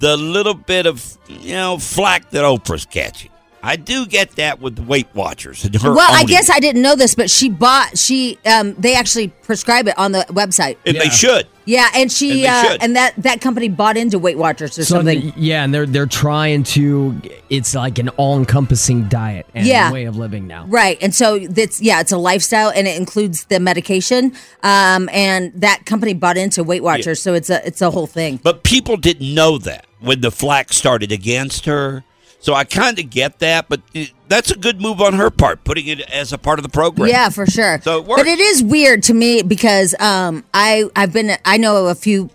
the 0.00 0.16
little 0.16 0.54
bit 0.54 0.86
of 0.86 1.16
you 1.28 1.52
know 1.52 1.78
flack 1.78 2.30
that 2.30 2.44
Oprah's 2.44 2.84
catching. 2.84 3.30
I 3.62 3.76
do 3.76 4.06
get 4.06 4.32
that 4.32 4.60
with 4.60 4.74
the 4.74 4.82
Weight 4.82 5.06
Watchers 5.14 5.64
and 5.64 5.74
her. 5.80 5.94
Well, 5.94 6.10
I 6.10 6.24
guess 6.24 6.48
it. 6.48 6.56
I 6.56 6.58
didn't 6.58 6.82
know 6.82 6.96
this, 6.96 7.14
but 7.14 7.30
she 7.30 7.48
bought 7.48 7.96
she 7.96 8.38
um 8.44 8.74
they 8.74 8.96
actually 8.96 9.28
prescribe 9.28 9.86
it 9.86 9.96
on 9.96 10.10
the 10.12 10.26
website. 10.30 10.76
and 10.84 10.96
they 10.96 11.10
should. 11.10 11.46
Yeah, 11.64 11.88
and 11.94 12.10
she 12.10 12.46
And 12.46 12.66
uh, 12.66 12.78
and 12.80 12.96
that 12.96 13.14
that 13.18 13.40
company 13.40 13.68
bought 13.68 13.96
into 13.96 14.18
Weight 14.18 14.36
Watchers 14.38 14.78
or 14.78 14.84
So 14.84 14.96
something. 14.96 15.32
yeah, 15.36 15.62
and 15.64 15.72
they're 15.72 15.86
they're 15.86 16.06
trying 16.06 16.64
to. 16.64 17.20
It's 17.50 17.74
like 17.74 17.98
an 17.98 18.08
all-encompassing 18.10 19.08
diet 19.08 19.46
and 19.54 19.66
Yeah. 19.66 19.92
way 19.92 20.04
of 20.06 20.16
living 20.16 20.46
now. 20.46 20.64
Right, 20.66 20.98
and 21.00 21.14
so 21.14 21.38
that's 21.38 21.80
yeah, 21.80 22.00
it's 22.00 22.12
a 22.12 22.18
lifestyle, 22.18 22.70
and 22.74 22.88
it 22.88 22.96
includes 22.96 23.44
the 23.44 23.60
medication. 23.60 24.32
Um, 24.62 25.08
and 25.12 25.52
that 25.54 25.86
company 25.86 26.14
bought 26.14 26.36
into 26.36 26.64
Weight 26.64 26.82
Watchers, 26.82 27.20
so 27.22 27.34
it's 27.34 27.50
a 27.50 27.64
it's 27.66 27.80
a 27.80 27.90
whole 27.90 28.06
thing. 28.06 28.40
But 28.42 28.64
people 28.64 28.96
didn't 28.96 29.32
know 29.34 29.58
that 29.58 29.86
when 30.00 30.20
the 30.20 30.30
flack 30.30 30.72
started 30.72 31.12
against 31.12 31.66
her. 31.66 32.02
So 32.40 32.54
I 32.54 32.64
kind 32.64 32.98
of 32.98 33.08
get 33.08 33.38
that, 33.38 33.68
but 33.68 33.82
it, 33.94 34.10
that's 34.32 34.50
a 34.50 34.56
good 34.56 34.80
move 34.80 35.00
on 35.00 35.12
her 35.14 35.30
part, 35.30 35.62
putting 35.62 35.86
it 35.86 36.00
as 36.00 36.32
a 36.32 36.38
part 36.38 36.58
of 36.58 36.62
the 36.62 36.68
program. 36.70 37.08
Yeah, 37.08 37.28
for 37.28 37.46
sure. 37.46 37.80
So 37.82 37.98
it 37.98 38.06
works. 38.06 38.22
But 38.22 38.28
it 38.28 38.40
is 38.40 38.62
weird 38.62 39.02
to 39.04 39.14
me 39.14 39.42
because 39.42 39.94
um, 40.00 40.44
I 40.54 40.88
I've 40.96 41.12
been 41.12 41.36
I 41.44 41.58
know 41.58 41.86
a 41.86 41.94
few 41.94 42.30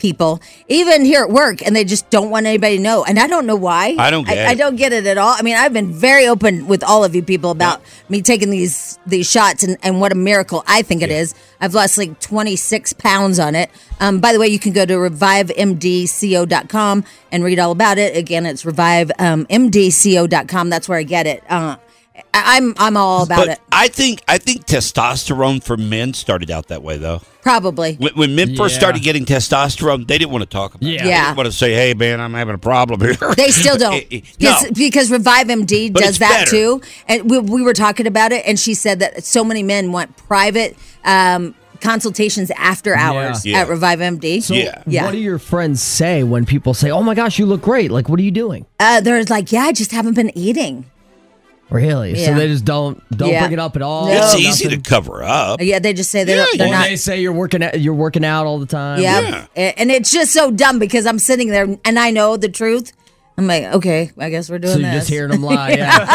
people 0.00 0.40
even 0.68 1.04
here 1.04 1.22
at 1.22 1.30
work 1.30 1.64
and 1.64 1.76
they 1.76 1.84
just 1.84 2.10
don't 2.10 2.30
want 2.30 2.46
anybody 2.46 2.78
to 2.78 2.82
know 2.82 3.04
and 3.04 3.18
I 3.18 3.26
don't 3.26 3.46
know 3.46 3.56
why. 3.56 3.94
I 3.98 4.10
don't 4.10 4.26
get 4.26 4.48
I, 4.48 4.50
I 4.50 4.54
don't 4.54 4.76
get 4.76 4.92
it 4.92 5.06
at 5.06 5.18
all. 5.18 5.34
I 5.38 5.42
mean, 5.42 5.56
I've 5.56 5.72
been 5.72 5.92
very 5.92 6.26
open 6.26 6.66
with 6.66 6.82
all 6.82 7.04
of 7.04 7.14
you 7.14 7.22
people 7.22 7.50
about 7.50 7.80
me 8.08 8.22
taking 8.22 8.50
these 8.50 8.98
these 9.06 9.30
shots 9.30 9.62
and, 9.62 9.76
and 9.82 10.00
what 10.00 10.12
a 10.12 10.16
miracle 10.16 10.64
I 10.66 10.82
think 10.82 11.02
it 11.02 11.10
is. 11.10 11.34
I've 11.60 11.74
lost 11.74 11.98
like 11.98 12.18
26 12.20 12.94
pounds 12.94 13.38
on 13.38 13.54
it. 13.54 13.70
Um, 14.00 14.20
by 14.20 14.32
the 14.32 14.40
way, 14.40 14.48
you 14.48 14.58
can 14.58 14.72
go 14.72 14.86
to 14.86 14.94
revivemdco.com 14.94 17.04
and 17.30 17.44
read 17.44 17.58
all 17.58 17.70
about 17.70 17.98
it. 17.98 18.16
Again, 18.16 18.46
it's 18.46 18.64
revivemdco.com. 18.64 20.70
That's 20.70 20.88
where 20.88 20.98
I 20.98 21.02
get 21.02 21.26
it. 21.26 21.44
Uh, 21.50 21.76
I'm 22.32 22.74
I'm 22.78 22.96
all 22.96 23.24
about 23.24 23.38
but 23.38 23.48
it. 23.48 23.60
I 23.72 23.88
think 23.88 24.22
I 24.28 24.38
think 24.38 24.66
testosterone 24.66 25.62
for 25.62 25.76
men 25.76 26.14
started 26.14 26.50
out 26.50 26.68
that 26.68 26.82
way 26.82 26.96
though. 26.98 27.20
Probably. 27.42 27.94
When, 27.94 28.12
when 28.14 28.34
men 28.34 28.54
first 28.54 28.74
started 28.74 29.02
getting 29.02 29.24
testosterone, 29.24 30.06
they 30.06 30.18
didn't 30.18 30.30
want 30.30 30.42
to 30.42 30.48
talk 30.48 30.74
about 30.74 30.86
it. 30.86 30.92
Yeah. 30.92 31.02
They 31.02 31.08
Yeah. 31.08 31.24
didn't 31.26 31.36
want 31.38 31.46
to 31.46 31.52
say, 31.52 31.72
"Hey, 31.72 31.94
man, 31.94 32.20
I'm 32.20 32.34
having 32.34 32.54
a 32.54 32.58
problem 32.58 33.00
here." 33.00 33.14
They 33.36 33.50
still 33.50 33.76
don't. 33.78 33.94
no. 34.12 34.20
Because, 34.38 34.70
because 34.72 35.10
Revive 35.10 35.46
MD 35.48 35.92
But 35.92 36.02
does 36.02 36.18
that 36.18 36.44
better. 36.44 36.50
too. 36.50 36.82
And 37.08 37.30
we, 37.30 37.38
we 37.38 37.62
were 37.62 37.72
talking 37.72 38.06
about 38.06 38.32
it, 38.32 38.44
and 38.46 38.58
she 38.60 38.74
said 38.74 38.98
that 39.00 39.24
so 39.24 39.42
many 39.42 39.62
men 39.62 39.90
want 39.90 40.16
private 40.28 40.76
um, 41.04 41.54
consultations 41.80 42.50
after 42.58 42.94
hours 42.94 43.44
Yeah. 43.46 43.60
at 43.62 43.68
Revive 43.68 44.00
MD. 44.00 44.42
So, 44.42 44.52
Yeah. 44.54 44.82
Yeah. 44.86 45.04
what 45.06 45.12
do 45.12 45.18
your 45.18 45.38
friends 45.38 45.82
say 45.82 46.22
when 46.22 46.44
people 46.44 46.74
say, 46.74 46.90
"Oh 46.90 47.02
my 47.02 47.14
gosh, 47.14 47.38
you 47.38 47.46
look 47.46 47.62
great"? 47.62 47.90
Like, 47.90 48.08
what 48.08 48.20
are 48.20 48.22
you 48.22 48.30
doing? 48.30 48.66
Uh, 48.78 49.00
they're 49.00 49.24
like, 49.24 49.50
yeah, 49.50 49.62
I 49.62 49.72
just 49.72 49.92
haven't 49.92 50.14
been 50.14 50.30
eating. 50.36 50.84
Really? 51.70 52.16
So 52.16 52.34
they 52.34 52.48
just 52.48 52.64
don't 52.64 53.02
don't 53.16 53.30
Yeah. 53.30 53.40
bring 53.42 53.52
it 53.52 53.58
up 53.58 53.76
at 53.76 53.82
all. 53.82 54.08
It's 54.08 54.20
Nothing? 54.32 54.40
easy 54.40 54.68
to 54.70 54.78
cover 54.78 55.22
up. 55.22 55.60
Yeah, 55.62 55.78
they 55.78 55.92
just 55.92 56.10
say 56.10 56.24
they're, 56.24 56.38
Yeah, 56.38 56.46
they're 56.56 56.66
Or 56.68 56.70
not. 56.70 56.84
they 56.88 56.96
say 56.96 57.20
you're 57.20 57.32
working 57.32 57.62
at, 57.62 57.80
you're 57.80 57.94
working 57.94 58.24
out 58.24 58.46
all 58.46 58.58
the 58.58 58.66
time. 58.66 59.00
yeah. 59.00 59.46
And 59.54 59.90
it's 59.90 60.10
just 60.12 60.32
so 60.32 60.50
dumb 60.50 60.78
because 60.78 61.06
I'm 61.06 61.18
sitting 61.18 61.48
there 61.48 61.76
and 61.84 61.98
I 61.98 62.10
know 62.10 62.36
the 62.36 62.48
truth. 62.48 62.92
I'm 63.38 63.46
like, 63.46 63.64
okay, 63.64 64.10
I 64.18 64.28
guess 64.28 64.50
we're 64.50 64.58
doing 64.58 64.74
So 64.74 64.80
you're 64.80 64.90
this. 64.90 65.00
just 65.02 65.10
hearing 65.10 65.30
them 65.30 65.42
lie. 65.42 65.70
Yeah. 65.78 65.96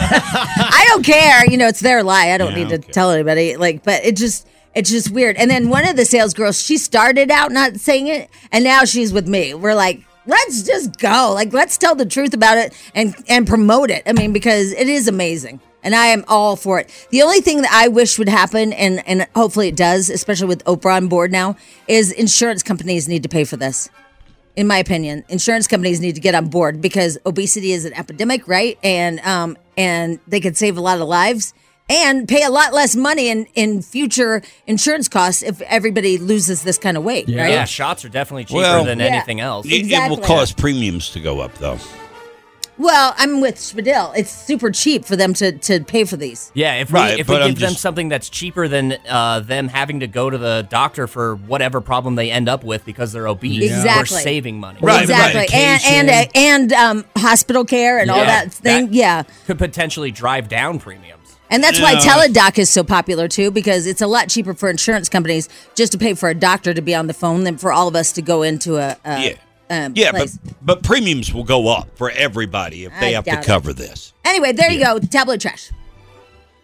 I 0.00 0.84
don't 0.88 1.04
care. 1.04 1.44
You 1.50 1.56
know, 1.58 1.68
it's 1.68 1.80
their 1.80 2.02
lie. 2.02 2.30
I 2.30 2.38
don't 2.38 2.52
Yeah, 2.52 2.58
need 2.58 2.68
to 2.70 2.74
okay. 2.76 2.92
tell 2.92 3.10
anybody. 3.10 3.56
Like, 3.56 3.82
but 3.84 4.04
it 4.04 4.16
just 4.16 4.46
it's 4.74 4.88
just 4.90 5.10
weird. 5.10 5.36
And 5.36 5.50
then 5.50 5.68
one 5.68 5.86
of 5.86 5.96
the 5.96 6.04
sales 6.04 6.32
girls, 6.32 6.62
she 6.62 6.78
started 6.78 7.30
out 7.30 7.50
not 7.52 7.76
saying 7.80 8.06
it, 8.06 8.30
and 8.52 8.62
now 8.64 8.84
she's 8.84 9.12
with 9.12 9.26
me. 9.26 9.52
We're 9.52 9.74
like, 9.74 10.00
let's 10.26 10.62
just 10.62 10.98
go. 10.98 11.32
Like, 11.34 11.52
let's 11.52 11.76
tell 11.76 11.94
the 11.94 12.06
truth 12.06 12.34
about 12.34 12.58
it 12.58 12.74
and 12.94 13.14
and 13.28 13.46
promote 13.46 13.90
it. 13.90 14.02
I 14.06 14.12
mean, 14.12 14.32
because 14.32 14.72
it 14.72 14.88
is 14.88 15.08
amazing. 15.08 15.60
And 15.82 15.94
I 15.94 16.06
am 16.06 16.26
all 16.28 16.56
for 16.56 16.78
it. 16.78 17.08
The 17.10 17.22
only 17.22 17.40
thing 17.40 17.62
that 17.62 17.72
I 17.72 17.88
wish 17.88 18.18
would 18.18 18.28
happen, 18.28 18.74
and, 18.74 19.02
and 19.08 19.26
hopefully 19.34 19.68
it 19.68 19.76
does, 19.76 20.10
especially 20.10 20.48
with 20.48 20.62
Oprah 20.64 20.96
on 20.96 21.08
board 21.08 21.32
now, 21.32 21.56
is 21.88 22.12
insurance 22.12 22.62
companies 22.62 23.08
need 23.08 23.22
to 23.22 23.30
pay 23.30 23.44
for 23.44 23.56
this 23.56 23.88
in 24.56 24.66
my 24.66 24.78
opinion, 24.78 25.24
insurance 25.28 25.66
companies 25.66 26.00
need 26.00 26.14
to 26.16 26.20
get 26.20 26.34
on 26.34 26.48
board 26.48 26.80
because 26.80 27.16
obesity 27.24 27.72
is 27.72 27.84
an 27.84 27.94
epidemic, 27.94 28.46
right? 28.48 28.78
And 28.82 29.20
um 29.20 29.56
and 29.76 30.20
they 30.26 30.40
could 30.40 30.56
save 30.56 30.76
a 30.76 30.80
lot 30.80 31.00
of 31.00 31.08
lives 31.08 31.54
and 31.90 32.26
pay 32.28 32.42
a 32.44 32.50
lot 32.50 32.72
less 32.72 32.94
money 32.96 33.28
in 33.28 33.46
in 33.54 33.82
future 33.82 34.42
insurance 34.66 35.08
costs 35.08 35.42
if 35.42 35.60
everybody 35.62 36.16
loses 36.18 36.62
this 36.62 36.78
kind 36.78 36.96
of 36.96 37.02
weight, 37.04 37.28
Yeah. 37.28 37.42
right? 37.42 37.50
Yeah, 37.52 37.64
shots 37.64 38.04
are 38.04 38.08
definitely 38.08 38.44
cheaper 38.44 38.58
Well- 38.60 38.84
than 38.84 38.98
Yeah. 39.00 39.06
anything 39.06 39.40
else. 39.40 39.66
It, 39.66 39.90
it 39.90 40.08
will 40.10 40.16
cause 40.18 40.52
premiums 40.52 41.10
to 41.10 41.20
go 41.20 41.40
up, 41.40 41.56
though. 41.58 41.78
Well, 42.78 43.14
I'm 43.18 43.42
with 43.42 43.56
Spadil. 43.56 44.16
It's 44.16 44.30
super 44.30 44.70
cheap 44.70 45.04
for 45.04 45.14
them 45.14 45.34
to 45.34 45.52
to 45.52 45.80
pay 45.84 46.04
for 46.04 46.16
these. 46.16 46.50
Yeah, 46.54 46.76
if 46.76 46.90
Right, 46.90 47.16
we 47.16 47.20
if 47.20 47.28
we 47.28 47.34
but 47.34 47.42
I'm 47.42 47.50
give 47.50 47.58
them 47.58 47.70
just- 47.72 47.82
something 47.82 48.08
that's 48.08 48.30
cheaper 48.30 48.68
than 48.68 48.96
uh, 49.06 49.40
them 49.40 49.68
having 49.68 50.00
to 50.00 50.06
go 50.06 50.30
to 50.30 50.38
the 50.38 50.66
doctor 50.70 51.06
for 51.06 51.34
whatever 51.36 51.82
problem 51.82 52.14
they 52.14 52.30
end 52.30 52.48
up 52.48 52.64
with 52.64 52.86
because 52.86 53.12
they're 53.12 53.28
obese, 53.28 53.64
Exactly. 53.64 54.16
we're 54.16 54.22
saving 54.22 54.60
money. 54.60 54.78
Right, 54.80 55.02
exactly. 55.02 55.46
And 55.52 55.82
and 55.84 56.10
uh, 56.10 56.30
and 56.34 56.72
um 56.72 57.04
hospital 57.18 57.66
care 57.66 57.98
and 57.98 58.10
all 58.10 58.24
that 58.24 58.50
thing. 58.50 58.86
That- 58.86 58.94
yeah. 58.94 59.22
Could 59.46 59.58
potentially 59.58 60.10
drive 60.10 60.48
down 60.48 60.78
premiums. 60.78 61.19
And 61.50 61.62
that's 61.64 61.80
why 61.80 61.94
Teladoc 61.96 62.58
is 62.58 62.70
so 62.70 62.84
popular 62.84 63.26
too, 63.28 63.50
because 63.50 63.86
it's 63.86 64.00
a 64.00 64.06
lot 64.06 64.28
cheaper 64.28 64.54
for 64.54 64.70
insurance 64.70 65.08
companies 65.08 65.48
just 65.74 65.92
to 65.92 65.98
pay 65.98 66.14
for 66.14 66.28
a 66.28 66.34
doctor 66.34 66.72
to 66.72 66.80
be 66.80 66.94
on 66.94 67.06
the 67.08 67.14
phone 67.14 67.42
than 67.44 67.58
for 67.58 67.72
all 67.72 67.88
of 67.88 67.96
us 67.96 68.12
to 68.12 68.22
go 68.22 68.42
into 68.42 68.76
a, 68.76 68.96
a 69.04 69.20
Yeah. 69.70 69.84
um, 69.86 69.92
Yeah, 69.96 70.12
but 70.12 70.18
place. 70.18 70.38
but 70.62 70.82
premiums 70.84 71.34
will 71.34 71.44
go 71.44 71.68
up 71.68 71.88
for 71.96 72.10
everybody 72.12 72.84
if 72.84 72.92
they 73.00 73.08
I 73.08 73.12
have 73.12 73.24
to 73.24 73.30
doubt 73.32 73.42
it. 73.44 73.46
cover 73.46 73.72
this. 73.72 74.12
Anyway, 74.24 74.52
there 74.52 74.70
you 74.70 74.82
go. 74.84 74.98
Tabloid 75.00 75.40
trash. 75.40 75.70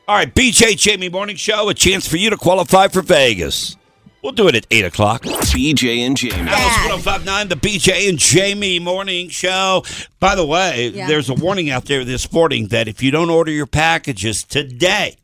All 0.09 0.15
right, 0.15 0.33
BJ 0.33 0.77
Jamie 0.77 1.09
Morning 1.09 1.35
Show, 1.35 1.69
a 1.69 1.75
chance 1.75 2.07
for 2.07 2.17
you 2.17 2.31
to 2.31 2.37
qualify 2.37 2.87
for 2.87 3.03
Vegas. 3.03 3.77
We'll 4.27 4.33
do 4.35 4.49
it 4.49 4.57
at 4.57 4.67
8 4.73 4.87
o'clock. 4.87 5.23
BJ 5.23 6.05
and 6.05 6.17
Jamie. 6.17 6.51
Alice 6.51 7.05
1059, 7.05 7.47
the 7.49 7.55
BJ 7.55 8.09
and 8.09 8.19
Jamie 8.19 8.81
Morning 8.81 9.29
Show. 9.29 9.85
By 10.19 10.35
the 10.35 10.45
way, 10.45 10.89
Yeah. 10.89 11.07
there's 11.07 11.29
a 11.29 11.35
warning 11.35 11.71
out 11.71 11.85
there 11.85 12.05
this 12.05 12.33
morning 12.33 12.67
that 12.69 12.89
if 12.89 13.05
you 13.05 13.13
don't 13.13 13.31
order 13.31 13.53
your 13.53 13.67
packages 13.67 14.43
today, 14.43 15.15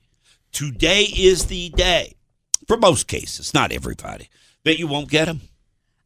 today 0.53 1.03
is 1.03 1.47
the 1.47 1.71
day, 1.71 2.15
for 2.69 2.77
most 2.77 3.09
cases, 3.09 3.53
not 3.53 3.73
everybody, 3.73 4.29
that 4.63 4.79
you 4.79 4.87
won't 4.87 5.11
get 5.11 5.25
them. 5.25 5.41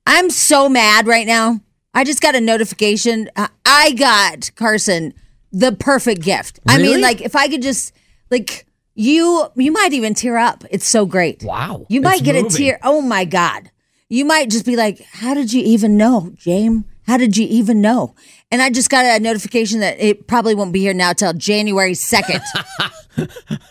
I'm 0.06 0.30
so 0.30 0.66
mad 0.66 1.06
right 1.06 1.26
now. 1.26 1.60
I 1.92 2.02
just 2.02 2.22
got 2.22 2.34
a 2.34 2.40
notification. 2.40 3.28
Uh, 3.36 3.48
I 3.66 3.92
got 3.92 4.50
Carson 4.54 5.12
the 5.52 5.72
perfect 5.72 6.22
gift. 6.22 6.60
I 6.66 6.78
mean, 6.78 7.02
like 7.02 7.20
if 7.20 7.36
I 7.36 7.48
could 7.48 7.60
just 7.60 7.92
like 8.30 8.64
you, 8.96 9.46
you 9.54 9.70
might 9.70 9.92
even 9.92 10.14
tear 10.14 10.36
up. 10.38 10.64
It's 10.70 10.86
so 10.86 11.06
great. 11.06 11.44
Wow. 11.44 11.86
You 11.88 12.00
might 12.00 12.14
It's 12.14 12.22
get 12.22 12.34
moving. 12.34 12.50
a 12.50 12.50
tear. 12.58 12.78
Oh 12.82 13.00
my 13.00 13.24
god. 13.24 13.70
You 14.08 14.24
might 14.24 14.50
just 14.50 14.64
be 14.66 14.74
like, 14.76 15.00
"How 15.12 15.34
did 15.34 15.52
you 15.52 15.62
even 15.64 15.96
know, 15.96 16.32
James? 16.36 16.84
How 17.06 17.16
did 17.16 17.36
you 17.36 17.46
even 17.48 17.80
know?" 17.80 18.14
And 18.52 18.62
I 18.62 18.70
just 18.70 18.88
got 18.90 19.04
a 19.04 19.18
notification 19.22 19.80
that 19.80 19.98
it 20.00 20.26
probably 20.28 20.54
won't 20.54 20.72
be 20.72 20.80
here 20.80 20.94
now 20.94 21.12
till 21.12 21.32
January 21.32 21.94
second. 21.94 22.40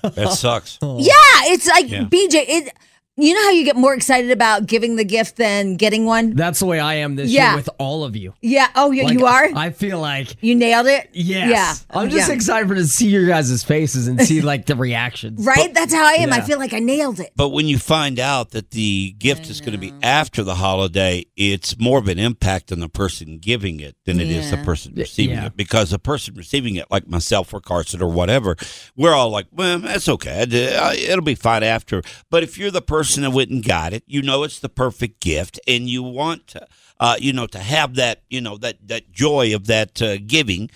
That 0.02 0.32
sucks. 0.38 0.80
yeah, 0.82 1.14
it's 1.54 1.68
like 1.68 1.90
Yeah. 1.90 2.06
BJ. 2.06 2.46
It. 2.48 2.74
You 3.18 3.34
know 3.34 3.44
how 3.44 3.52
you 3.52 3.64
get 3.64 3.78
more 3.78 3.94
excited 3.94 4.30
about 4.32 4.66
giving 4.66 4.98
the 4.98 5.06
gift 5.06 5.38
than 5.38 5.78
getting 5.78 6.04
one? 6.04 6.32
That's 6.36 6.60
the 6.60 6.66
way 6.66 6.82
I 6.82 6.96
am 6.96 7.16
this 7.16 7.32
Yeah. 7.32 7.52
year 7.52 7.56
with 7.56 7.70
all 7.78 8.04
of 8.04 8.14
you. 8.18 8.34
Yeah. 8.42 8.68
Oh, 8.76 8.92
you, 8.92 9.06
Like, 9.06 9.14
you 9.18 9.26
are. 9.26 9.48
I 9.56 9.70
feel 9.70 10.02
like 10.02 10.36
you 10.42 10.54
nailed 10.54 10.88
it. 10.88 11.10
yes. 11.14 11.50
Yeah. 11.50 11.76
Oh, 11.92 12.02
I'm 12.02 12.10
just 12.10 12.28
Yeah. 12.28 12.36
excited 12.36 12.68
for 12.68 12.76
to 12.76 12.86
see 12.86 13.08
your 13.08 13.26
guys' 13.26 13.64
faces 13.64 14.10
and 14.10 14.22
see 14.22 14.42
like 14.42 14.66
the 14.66 14.76
reactions. 14.76 15.46
Right? 15.46 15.74
That's 15.74 15.94
how 15.94 16.04
I 16.06 16.16
am. 16.16 16.34
I 16.34 16.42
feel 16.42 16.60
like 16.60 16.74
I 16.74 16.80
nailed 16.80 17.22
it. 17.22 17.32
But 17.38 17.50
when 17.50 17.70
you 17.70 17.80
find 17.80 18.20
out 18.20 18.52
that 18.52 18.72
the 18.72 19.16
gift 19.18 19.50
is 19.50 19.62
going 19.62 19.72
to 19.72 19.78
be 19.78 19.94
after 20.04 20.44
the 20.44 20.56
holiday, 20.56 21.26
it's 21.38 21.80
more 21.80 22.00
of 22.00 22.10
an 22.10 22.20
impact 22.20 22.70
on 22.74 22.82
the 22.82 22.90
person 22.90 23.38
giving 23.38 23.80
it 23.80 23.96
than 24.06 24.20
it 24.20 24.30
is 24.30 24.52
the 24.52 24.58
person 24.58 24.92
receiving 24.94 25.38
Yeah. 25.38 25.46
it. 25.46 25.56
Because 25.56 25.92
the 25.92 26.00
person 26.00 26.34
receiving 26.36 26.76
it, 26.76 26.88
like 26.92 27.08
myself 27.08 27.54
or 27.54 27.62
Carson 27.62 28.02
or 28.02 28.10
whatever, 28.10 28.58
we're 28.98 29.14
all 29.14 29.30
like, 29.30 29.46
well, 29.54 29.80
that's 29.80 30.10
okay. 30.10 30.42
It'll 30.42 31.22
be 31.24 31.36
fine 31.36 31.64
after. 31.64 32.02
But 32.30 32.44
if 32.44 32.58
you're 32.58 32.72
the 32.72 32.82
person 32.82 33.05
that 33.14 33.32
went 33.32 33.50
and 33.52 33.64
got 33.64 33.94
it, 33.94 34.04
you 34.08 34.22
know 34.22 34.44
it's 34.44 34.60
the 34.60 34.70
perfect 34.70 35.20
gift 35.22 35.60
and 35.68 35.90
you 35.90 36.02
want 36.04 36.48
to, 36.48 36.68
uh, 37.00 37.16
you 37.20 37.32
know, 37.34 37.46
to 37.48 37.60
have 37.60 37.96
that, 37.96 38.22
you 38.30 38.42
know, 38.42 38.58
that, 38.58 38.78
that 38.88 39.12
joy 39.12 39.54
of 39.56 39.68
that 39.68 40.02
uh, 40.02 40.18
giving. 40.26 40.70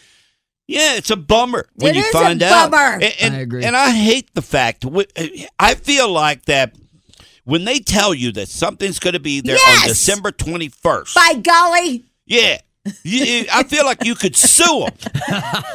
Yeah, 0.68 0.96
it's 0.98 1.10
a 1.10 1.15
bummer 1.15 1.68
when 1.76 1.96
It 1.96 1.98
you 1.98 2.02
is 2.04 2.10
a 2.13 2.20
find 2.20 2.44
out. 2.44 2.70
bummer. 2.72 2.94
And, 3.02 3.15
and, 3.22 3.36
I 3.36 3.38
agree. 3.39 3.63
And 3.63 3.76
I 3.76 3.89
hate 3.89 4.34
the 4.36 4.42
fact. 4.44 4.86
I 5.60 5.74
feel 5.76 6.10
like 6.12 6.46
that 6.46 6.76
when 7.44 7.65
they 7.65 7.80
tell 7.80 8.13
you 8.13 8.32
that 8.34 8.50
something's 8.50 9.00
going 9.00 9.13
to 9.15 9.20
be 9.20 9.42
there 9.42 9.56
Yes! 9.56 9.82
on 9.84 9.88
December 9.88 10.32
21st, 10.32 11.15
By 11.15 11.34
golly. 11.42 12.06
yeah, 12.28 12.60
you, 13.04 13.23
you- 13.25 13.45
I 13.54 13.63
feel 13.63 13.86
like 13.86 14.04
you 14.06 14.15
could 14.15 14.36
sue 14.36 14.63
them. 14.86 15.12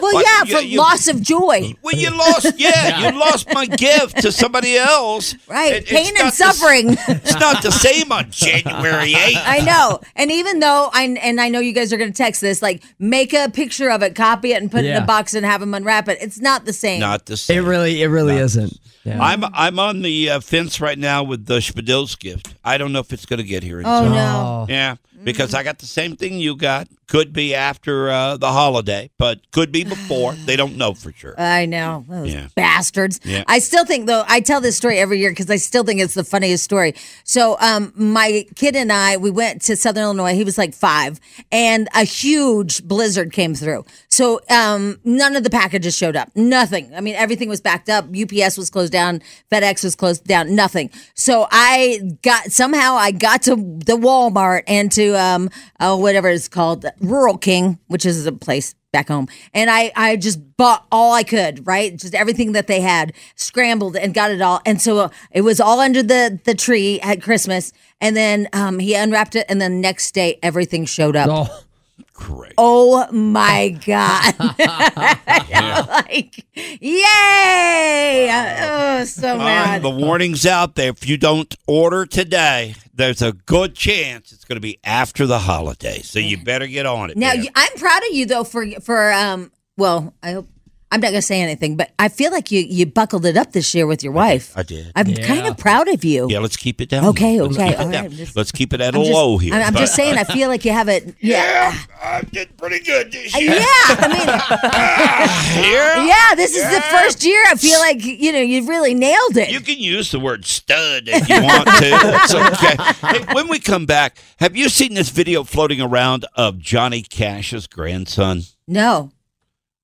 Well, 0.01 0.15
Like, 0.15 0.27
yeah, 0.27 0.45
you- 0.45 0.57
for 0.57 0.63
you- 0.63 0.79
loss 0.79 1.09
of 1.09 1.21
joy. 1.23 1.75
Well, 1.83 1.95
you 1.95 2.11
lost, 2.11 2.53
yeah, 2.59 3.11
you 3.11 3.19
lost 3.19 3.47
my 3.53 3.67
gift 3.67 4.19
to 4.23 4.33
somebody 4.33 4.77
else. 4.77 5.35
Right. 5.49 5.75
It- 5.75 5.87
Pain 5.87 6.09
and 6.09 6.19
not 6.19 6.25
the- 6.25 6.31
suffering. 6.37 6.97
it's 7.09 7.35
not 7.41 7.63
the 7.63 7.73
same 7.73 8.11
on 8.13 8.31
January 8.31 9.13
8th. 9.15 9.43
I 9.45 9.61
know. 9.61 10.01
And 10.17 10.31
even 10.31 10.61
though 10.61 10.91
I 10.93 11.03
and 11.05 11.41
I 11.41 11.49
know 11.49 11.61
you 11.61 11.73
guys 11.73 11.93
are 11.93 11.97
going 11.97 12.13
to 12.13 12.17
text 12.17 12.41
this, 12.41 12.63
like 12.63 12.83
make 12.99 13.33
a 13.33 13.49
picture 13.51 13.91
of 13.91 14.03
it, 14.03 14.15
copy 14.15 14.53
it, 14.53 14.61
and 14.63 14.71
put 14.71 14.85
it 14.85 14.91
in 14.91 15.03
a 15.03 15.07
box 15.07 15.35
and 15.35 15.45
have 15.47 15.61
them 15.61 15.75
unwrap 15.75 16.09
it. 16.09 16.19
It's 16.21 16.41
not 16.41 16.65
the 16.65 16.73
same. 16.73 17.01
Not 17.01 17.27
the 17.27 17.37
same. 17.37 17.59
It 17.65 17.69
really, 17.69 18.03
it 18.03 18.07
really 18.09 18.37
isn't. 18.37 18.79
Yeah. 19.05 19.23
I'm 19.23 19.45
I'm 19.53 19.79
on 19.79 20.01
the 20.03 20.31
uh, 20.31 20.41
fence 20.41 20.81
right 20.81 20.99
now 20.99 21.23
with 21.23 21.45
the 21.47 21.59
Spadil's 21.59 22.15
gift. 22.17 22.55
I 22.65 22.79
don't 22.79 22.91
know 22.93 23.01
if 23.01 23.13
it's 23.13 23.27
going 23.27 23.39
to 23.39 23.45
get 23.45 23.63
here. 23.63 23.79
In 23.81 23.85
Oh 23.87 24.01
time. 24.05 24.13
no. 24.13 24.67
Yeah, 24.69 24.97
because 25.23 25.53
I 25.53 25.63
got 25.63 25.79
the 25.79 25.87
same 25.87 26.17
thing 26.17 26.39
you 26.39 26.57
got. 26.57 26.89
Could 27.07 27.33
be 27.33 27.55
after 27.55 28.11
uh, 28.11 28.37
the 28.37 28.51
holiday, 28.53 29.11
but 29.19 29.51
could 29.53 29.71
be 29.73 29.85
before. 29.85 30.35
they 30.47 30.57
don't 30.57 30.77
know 30.77 30.95
for 30.95 31.13
sure. 31.13 31.35
I 31.39 31.67
know. 31.67 32.05
Those 32.09 32.33
Yeah. 32.33 32.49
bastards. 32.55 33.21
Yeah. 33.25 33.45
I 33.47 33.59
still 33.59 33.85
think 33.85 34.07
though, 34.07 34.25
I 34.27 34.41
tell 34.41 34.61
this 34.61 34.77
story 34.77 34.99
every 34.99 35.19
year 35.19 35.31
because 35.31 35.51
I 35.51 35.57
still 35.57 35.85
think 35.85 36.01
it's 36.01 36.15
the 36.15 36.25
funniest 36.25 36.65
story. 36.65 36.95
So 37.25 37.57
um 37.61 37.93
my 37.95 38.47
kid 38.57 38.75
and 38.77 38.93
I, 38.93 39.17
we 39.17 39.31
went 39.31 39.63
to 39.63 39.77
Southern 39.77 40.05
Illinois. 40.05 40.35
He 40.35 40.45
was 40.45 40.57
like 40.59 40.75
five, 40.75 41.21
and 41.53 41.89
a 41.95 42.05
huge 42.05 42.85
blizzard 42.85 43.33
came 43.33 43.55
through. 43.55 43.85
So 44.09 44.41
um 44.51 44.99
none 45.05 45.37
of 45.37 45.45
the 45.45 45.51
packages 45.51 45.97
showed 45.97 46.17
up. 46.17 46.31
Nothing. 46.35 46.93
I 46.95 47.01
mean, 47.01 47.15
everything 47.15 47.49
was 47.49 47.61
backed 47.61 47.89
up. 47.89 48.07
UPS 48.15 48.57
was 48.57 48.71
closed 48.71 48.93
down, 48.93 49.21
FedEx 49.53 49.85
was 49.85 49.95
closed 49.95 50.25
down, 50.25 50.55
nothing. 50.55 50.91
So 51.15 51.47
I 51.51 52.01
got 52.23 52.51
somehow 52.53 52.95
I 52.95 53.11
got 53.11 53.43
to 53.43 53.57
the 53.57 53.97
Walmart 53.97 54.63
and 54.67 54.91
to 54.93 55.13
um 55.21 55.51
uh, 55.81 55.97
whatever 55.97 56.29
it's 56.29 56.49
called, 56.49 56.87
Rural 57.01 57.39
King, 57.39 57.79
which 57.87 58.07
is 58.07 58.27
a 58.27 58.33
place 58.33 58.75
back 58.93 59.09
home. 59.09 59.27
And 59.53 59.71
I, 59.71 59.93
I 59.97 60.17
just 60.17 60.57
bought 60.57 60.87
all 60.93 61.13
I 61.13 61.25
could, 61.25 61.67
right? 61.67 61.97
Just 61.97 62.15
everything 62.15 62.53
that 62.53 62.69
they 62.69 62.81
had, 62.81 63.13
scrambled 63.35 63.97
and 63.97 64.15
got 64.15 64.31
it 64.31 64.41
all. 64.41 64.61
And 64.65 64.81
so 64.81 64.99
uh, 64.99 65.09
it 65.33 65.41
was 65.41 65.61
all 65.61 65.81
under 65.81 66.03
the, 66.03 66.41
the 66.45 66.55
tree 66.55 67.01
at 67.01 67.21
Christmas. 67.21 67.73
And 68.01 68.17
then 68.17 68.49
um, 68.53 68.79
he 68.79 68.95
unwrapped 68.95 69.35
it. 69.35 69.47
And 69.49 69.61
the 69.61 69.69
next 69.69 70.13
day, 70.15 70.39
everything 70.43 70.85
showed 70.85 71.17
up. 71.17 71.29
Oh, 71.31 71.65
Great. 72.15 72.55
Oh 72.57 73.11
my 73.13 73.71
God. 73.85 74.35
like, 75.89 76.47
yay. 76.55 78.29
Oh, 78.63 79.05
so 79.05 79.37
mad. 79.37 79.83
the 79.83 79.91
warning's 79.91 80.47
out 80.47 80.77
there. 80.77 80.91
If 80.91 81.09
you 81.09 81.17
don't 81.17 81.53
order 81.67 82.07
today, 82.07 82.77
there's 82.95 83.21
a 83.21 83.33
good 83.33 83.75
chance 83.75 84.33
it's 84.33 84.45
going 84.45 84.57
to 84.57 84.61
be 84.61 84.79
after 84.85 85.27
the 85.27 85.41
holiday. 85.41 86.01
So 86.03 86.21
you 86.21 86.43
better 86.43 86.69
get 86.69 86.87
on 86.87 87.11
it. 87.11 87.17
Now, 87.17 87.35
man. 87.35 87.47
I'm 87.57 87.73
proud 87.77 88.03
of 88.05 88.15
you 88.15 88.27
though 88.27 88.45
for 88.45 88.65
for 88.81 89.13
um. 89.13 89.51
Well, 89.77 90.15
I 90.23 90.33
hope 90.33 90.49
I'm 90.95 91.01
not 91.01 91.09
gonna 91.09 91.23
say 91.23 91.41
anything, 91.41 91.77
but 91.77 91.91
I 91.99 92.09
feel 92.09 92.31
like 92.31 92.53
you 92.53 92.61
you 92.61 92.87
buckled 92.87 93.27
it 93.27 93.37
up 93.37 93.51
this 93.51 93.75
year 93.75 93.85
with 93.87 94.05
your 94.05 94.13
wife. 94.13 94.57
I 94.57 94.63
did. 94.63 94.93
I'm 94.95 95.09
Yeah. 95.09 95.27
kind 95.27 95.47
of 95.49 95.57
proud 95.59 95.89
of 95.89 96.05
you. 96.05 96.29
yeah, 96.31 96.39
let's 96.39 96.57
keep 96.57 96.81
it 96.81 96.89
down. 96.89 97.05
Okay, 97.07 97.41
Let's 97.41 97.57
okay, 97.57 97.71
keep 97.71 97.75
it 97.75 97.81
all 97.85 97.91
down. 97.91 98.03
right, 98.05 98.11
just- 98.13 98.37
let's 98.37 98.53
keep 98.53 98.73
it 98.73 98.81
at 98.81 98.95
a 98.95 98.99
I'm 98.99 99.05
just, 99.05 99.13
low 99.15 99.37
here. 99.39 99.55
I'm, 99.55 99.63
I'm 99.63 99.75
just 99.75 99.95
saying. 99.97 100.17
I 100.17 100.23
feel 100.25 100.49
like 100.49 100.65
you 100.65 100.71
have 100.73 100.89
it. 100.89 101.15
Yeah, 101.21 101.77
I 102.03 102.21
did 102.23 102.57
pretty 102.57 102.79
good 102.85 103.11
this 103.11 103.35
Uh, 103.35 103.39
year. 103.39 103.51
yeah. 103.55 103.65
I 103.67 103.97
Yeah. 104.01 104.09
mean, 104.09 105.65
yeah. 105.73 106.07
yeah. 106.07 106.35
This 106.37 106.55
is 106.55 106.63
the 106.63 106.81
first 106.83 107.25
year. 107.25 107.43
I 107.49 107.57
feel 107.57 107.79
like 107.81 108.05
you 108.05 108.33
know 108.33 108.41
you've 108.41 108.69
really 108.69 108.95
nailed 108.95 109.37
it. 109.37 109.51
You 109.51 109.61
can 109.61 109.79
use 109.79 110.11
the 110.13 110.21
word 110.21 110.45
stud 110.45 111.05
if 111.09 111.29
you 111.29 111.43
want 111.43 111.67
to. 111.67 111.91
It's 112.23 112.35
okay. 112.35 113.25
Hey, 113.27 113.35
when 113.35 113.49
we 113.49 113.59
come 113.59 113.87
back, 113.87 114.19
have 114.39 114.57
you 114.57 114.69
seen 114.69 114.95
this 114.95 115.09
video 115.09 115.43
floating 115.45 115.81
around 115.81 116.25
of 116.37 116.59
Johnny 116.59 117.03
Cash's 117.03 117.67
grandson? 117.67 118.43
no, 118.67 119.11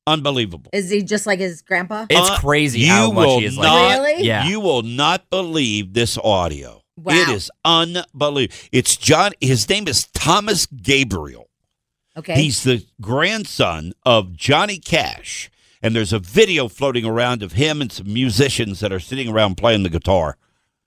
Unbelievable. 0.07 0.71
is 0.73 0.91
he 0.91 1.03
just 1.03 1.27
like 1.27 1.39
his 1.39 1.63
grandpa? 1.63 2.07
It's 2.11 2.31
Uh, 2.31 2.39
crazy 2.39 2.81
you 2.81 2.89
how 2.89 3.11
much 3.13 3.29
he 3.41 3.45
is 3.47 3.57
like. 3.57 3.67
not, 3.67 3.91
Really? 4.03 4.25
Yeah. 4.25 4.47
You 4.49 4.61
will 4.61 4.83
not 4.83 5.29
believe 5.31 5.93
this 5.93 6.19
audio. 6.19 6.83
Wow. 6.97 7.15
It 7.15 7.29
is 7.31 7.51
unbelievable. 7.65 8.55
It's 8.73 8.97
John. 8.97 9.33
His 9.41 9.69
name 9.69 9.89
is 9.89 10.07
Thomas 10.15 10.67
Gabriel. 10.67 11.49
Okay. 12.17 12.35
He's 12.35 12.63
the 12.65 12.85
grandson 13.01 13.93
of 14.05 14.35
Johnny 14.37 14.79
Cash. 14.79 15.51
And 15.83 15.95
there's 15.97 16.13
a 16.13 16.19
video 16.19 16.69
floating 16.69 17.05
around 17.07 17.43
of 17.43 17.53
him 17.53 17.81
and 17.81 17.91
some 17.91 18.13
musicians 18.13 18.81
that 18.81 18.93
are 18.93 19.01
sitting 19.01 19.29
around 19.29 19.57
playing 19.57 19.83
the 19.83 19.89
guitar. 19.89 20.37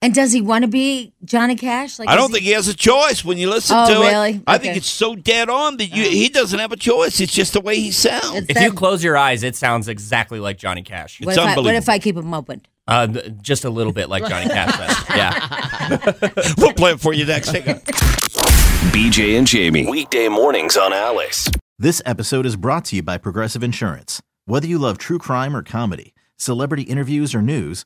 And 0.04 0.14
does 0.14 0.32
he 0.32 0.42
want 0.42 0.64
to 0.64 0.68
be 0.68 1.14
Johnny 1.26 1.56
Cash? 1.56 1.98
Like 1.98 2.10
I 2.10 2.16
don't 2.16 2.28
he- 2.30 2.34
think 2.34 2.46
he 2.46 2.52
has 2.52 2.68
a 2.68 2.74
choice 2.76 3.24
when 3.26 3.38
you 3.38 3.50
listen 3.50 3.76
Oh, 3.80 3.88
to 3.88 4.00
really? 4.00 4.32
it. 4.36 4.42
I 4.46 4.58
think 4.60 4.78
it's 4.78 4.88
so 4.90 5.16
dead 5.16 5.50
on 5.50 5.78
that 5.78 5.88
you, 5.88 6.04
he 6.04 6.30
doesn't 6.30 6.60
have 6.60 6.72
a 6.72 6.76
choice. 6.76 7.20
It's 7.22 7.34
just 7.34 7.54
the 7.54 7.62
way 7.62 7.78
he 7.80 7.92
sounds. 7.92 8.36
It's 8.36 8.50
If 8.50 8.56
that- 8.56 8.64
you 8.64 8.74
close 8.74 9.04
your 9.04 9.18
eyes, 9.18 9.42
it 9.44 9.56
sounds 9.56 9.88
exactly 9.88 10.40
like 10.40 10.58
Johnny 10.58 10.84
Cash. 10.84 11.20
what 11.22 11.30
it's 11.36 11.38
if, 11.44 11.58
I, 11.58 11.60
what 11.62 11.74
if 11.76 11.90
I 11.90 11.98
keep 12.00 12.16
them 12.16 12.34
open? 12.34 12.62
Uh, 12.88 13.08
just 13.42 13.64
a 13.64 13.70
little 13.70 13.94
bit 13.94 14.10
like 14.10 14.28
Johnny 14.28 14.50
Cash 14.50 14.78
does. 14.78 15.10
Yeah. 15.16 16.54
we'll 16.58 16.74
play 16.74 16.92
it 16.92 17.00
for 17.00 17.14
you 17.14 17.26
next. 17.26 17.50
BJ 18.92 19.38
and 19.38 19.48
Jamie. 19.48 19.86
Weekday 19.90 20.28
mornings 20.28 20.76
on 20.78 20.92
Alice. 20.94 21.50
This 21.80 22.02
episode 22.06 22.46
is 22.46 22.56
brought 22.56 22.86
to 22.86 22.96
you 22.96 23.04
by 23.04 23.18
Progressive 23.18 23.64
Insurance. 23.64 24.22
Whether 24.46 24.68
you 24.68 24.78
love 24.78 24.98
true 24.98 25.18
crime 25.20 25.56
or 25.56 25.64
comedy, 25.64 26.14
celebrity 26.38 26.84
interviews 26.84 27.34
or 27.34 27.42
news, 27.42 27.86